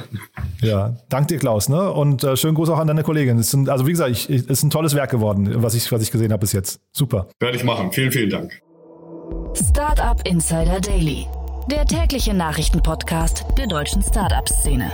Ja, 0.61 0.97
danke 1.09 1.35
dir, 1.35 1.39
Klaus. 1.41 1.69
Ne? 1.69 1.91
Und 1.91 2.23
äh, 2.23 2.37
schönen 2.37 2.55
Gruß 2.55 2.69
auch 2.69 2.79
an 2.79 2.87
deine 2.87 3.03
Kollegin. 3.03 3.39
Es 3.39 3.51
sind, 3.51 3.69
also 3.69 3.85
wie 3.87 3.91
gesagt, 3.91 4.13
es 4.13 4.29
ist 4.29 4.63
ein 4.63 4.71
tolles 4.71 4.95
Werk 4.95 5.11
geworden, 5.11 5.61
was 5.61 5.75
ich, 5.75 5.91
was 5.91 6.03
ich 6.03 6.13
gesehen 6.13 6.31
habe 6.31 6.41
bis 6.41 6.53
jetzt. 6.53 6.81
Super. 6.93 7.27
Werde 7.41 7.57
ich 7.57 7.65
machen. 7.65 7.91
Vielen, 7.91 8.13
vielen 8.13 8.31
Dank. 8.31 8.61
Startup 9.55 10.21
Insider 10.27 10.81
Daily, 10.81 11.27
der 11.69 11.85
tägliche 11.85 12.33
Nachrichtenpodcast 12.33 13.45
der 13.59 13.67
deutschen 13.67 14.03
Startup-Szene. 14.03 14.93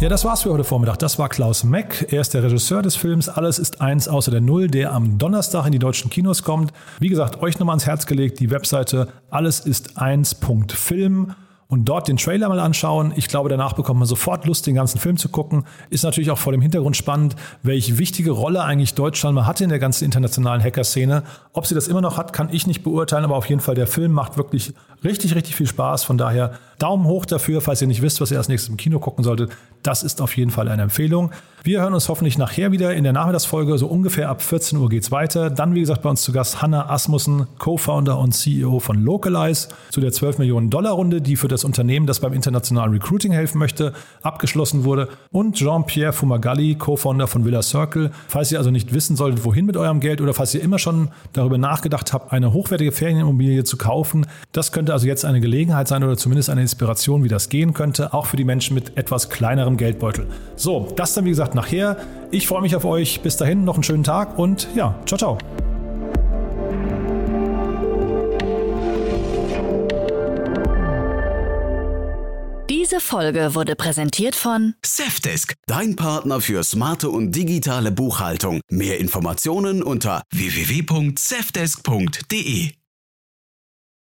Ja, 0.00 0.08
das 0.08 0.24
war's 0.24 0.42
für 0.42 0.52
heute 0.52 0.62
Vormittag. 0.62 1.00
Das 1.00 1.18
war 1.18 1.28
Klaus 1.28 1.64
Meck. 1.64 2.06
Er 2.12 2.20
ist 2.20 2.32
der 2.32 2.44
Regisseur 2.44 2.82
des 2.82 2.94
Films 2.94 3.28
Alles 3.28 3.58
ist 3.58 3.80
eins 3.80 4.06
außer 4.06 4.30
der 4.30 4.40
Null, 4.40 4.68
der 4.68 4.92
am 4.92 5.18
Donnerstag 5.18 5.66
in 5.66 5.72
die 5.72 5.80
deutschen 5.80 6.08
Kinos 6.08 6.44
kommt. 6.44 6.72
Wie 7.00 7.08
gesagt, 7.08 7.42
euch 7.42 7.58
nochmal 7.58 7.72
ans 7.72 7.86
Herz 7.86 8.06
gelegt, 8.06 8.38
die 8.38 8.52
Webseite 8.52 9.08
allesist1.film 9.32 11.34
und 11.66 11.84
dort 11.84 12.06
den 12.06 12.16
Trailer 12.16 12.48
mal 12.48 12.60
anschauen. 12.60 13.12
Ich 13.16 13.26
glaube, 13.26 13.48
danach 13.48 13.72
bekommt 13.72 13.98
man 13.98 14.06
sofort 14.06 14.46
Lust, 14.46 14.68
den 14.68 14.76
ganzen 14.76 15.00
Film 15.00 15.16
zu 15.16 15.30
gucken. 15.30 15.64
Ist 15.90 16.04
natürlich 16.04 16.30
auch 16.30 16.38
vor 16.38 16.52
dem 16.52 16.62
Hintergrund 16.62 16.96
spannend, 16.96 17.34
welche 17.64 17.98
wichtige 17.98 18.30
Rolle 18.30 18.62
eigentlich 18.62 18.94
Deutschland 18.94 19.34
mal 19.34 19.46
hatte 19.46 19.64
in 19.64 19.70
der 19.70 19.80
ganzen 19.80 20.04
internationalen 20.04 20.62
Hacker-Szene. 20.62 21.24
Ob 21.52 21.66
sie 21.66 21.74
das 21.74 21.88
immer 21.88 22.02
noch 22.02 22.18
hat, 22.18 22.32
kann 22.32 22.50
ich 22.52 22.68
nicht 22.68 22.84
beurteilen, 22.84 23.24
aber 23.24 23.34
auf 23.34 23.48
jeden 23.48 23.60
Fall 23.60 23.74
der 23.74 23.88
Film 23.88 24.12
macht 24.12 24.36
wirklich 24.36 24.74
richtig, 25.02 25.34
richtig 25.34 25.56
viel 25.56 25.66
Spaß. 25.66 26.04
Von 26.04 26.18
daher 26.18 26.52
Daumen 26.78 27.06
hoch 27.06 27.26
dafür, 27.26 27.60
falls 27.60 27.82
ihr 27.82 27.88
nicht 27.88 28.02
wisst, 28.02 28.20
was 28.20 28.30
ihr 28.30 28.38
als 28.38 28.48
nächstes 28.48 28.70
im 28.70 28.76
Kino 28.76 29.00
gucken 29.00 29.24
solltet. 29.24 29.50
Das 29.82 30.02
ist 30.02 30.20
auf 30.20 30.36
jeden 30.36 30.50
Fall 30.50 30.68
eine 30.68 30.82
Empfehlung. 30.82 31.30
Wir 31.64 31.80
hören 31.80 31.92
uns 31.92 32.08
hoffentlich 32.08 32.38
nachher 32.38 32.70
wieder 32.70 32.94
in 32.94 33.02
der 33.02 33.12
Nachmittagsfolge, 33.12 33.76
so 33.78 33.88
ungefähr 33.88 34.28
ab 34.28 34.42
14 34.42 34.78
Uhr 34.78 34.88
geht's 34.88 35.10
weiter. 35.10 35.50
Dann, 35.50 35.74
wie 35.74 35.80
gesagt, 35.80 36.02
bei 36.02 36.10
uns 36.10 36.22
zu 36.22 36.30
Gast 36.32 36.62
Hanna 36.62 36.88
Asmussen, 36.88 37.48
Co-Founder 37.58 38.18
und 38.18 38.32
CEO 38.32 38.78
von 38.78 39.02
Localize, 39.02 39.68
zu 39.90 40.00
der 40.00 40.12
12 40.12 40.38
Millionen 40.38 40.70
Dollar 40.70 40.92
Runde, 40.92 41.20
die 41.20 41.34
für 41.34 41.48
das 41.48 41.64
Unternehmen, 41.64 42.06
das 42.06 42.20
beim 42.20 42.32
internationalen 42.32 42.92
Recruiting 42.92 43.32
helfen 43.32 43.58
möchte, 43.58 43.92
abgeschlossen 44.22 44.84
wurde. 44.84 45.08
Und 45.32 45.56
Jean-Pierre 45.56 46.12
Fumagalli, 46.12 46.76
Co-Founder 46.76 47.26
von 47.26 47.44
Villa 47.44 47.62
Circle. 47.62 48.12
Falls 48.28 48.52
ihr 48.52 48.58
also 48.58 48.70
nicht 48.70 48.94
wissen 48.94 49.16
solltet, 49.16 49.44
wohin 49.44 49.66
mit 49.66 49.76
eurem 49.76 49.98
Geld 49.98 50.20
oder 50.20 50.34
falls 50.34 50.54
ihr 50.54 50.62
immer 50.62 50.78
schon 50.78 51.08
darüber 51.32 51.58
nachgedacht 51.58 52.12
habt, 52.12 52.32
eine 52.32 52.52
hochwertige 52.52 52.92
Ferienimmobilie 52.92 53.64
zu 53.64 53.76
kaufen, 53.76 54.26
das 54.52 54.70
könnte 54.70 54.92
also 54.92 55.08
jetzt 55.08 55.24
eine 55.24 55.40
Gelegenheit 55.40 55.88
sein 55.88 56.04
oder 56.04 56.16
zumindest 56.16 56.50
eine 56.50 56.67
Inspiration, 56.68 57.24
wie 57.24 57.28
das 57.28 57.48
gehen 57.48 57.72
könnte, 57.72 58.12
auch 58.12 58.26
für 58.26 58.36
die 58.36 58.44
Menschen 58.44 58.74
mit 58.74 58.98
etwas 58.98 59.30
kleinerem 59.30 59.78
Geldbeutel. 59.78 60.26
So, 60.54 60.92
das 60.96 61.14
dann 61.14 61.24
wie 61.24 61.30
gesagt 61.30 61.54
nachher. 61.54 61.96
Ich 62.30 62.46
freue 62.46 62.60
mich 62.60 62.76
auf 62.76 62.84
euch. 62.84 63.22
Bis 63.22 63.38
dahin 63.38 63.64
noch 63.64 63.72
einen 63.74 63.84
schönen 63.84 64.04
Tag 64.04 64.38
und 64.38 64.68
ja, 64.74 64.94
ciao, 65.06 65.16
ciao. 65.18 65.38
Diese 72.68 73.00
Folge 73.00 73.54
wurde 73.54 73.76
präsentiert 73.76 74.36
von 74.36 74.74
Safdesk, 74.84 75.54
dein 75.66 75.96
Partner 75.96 76.40
für 76.40 76.62
smarte 76.62 77.08
und 77.08 77.32
digitale 77.32 77.90
Buchhaltung. 77.92 78.60
Mehr 78.70 79.00
Informationen 79.00 79.82
unter 79.82 80.22
www.safdesk.de. 80.32 82.77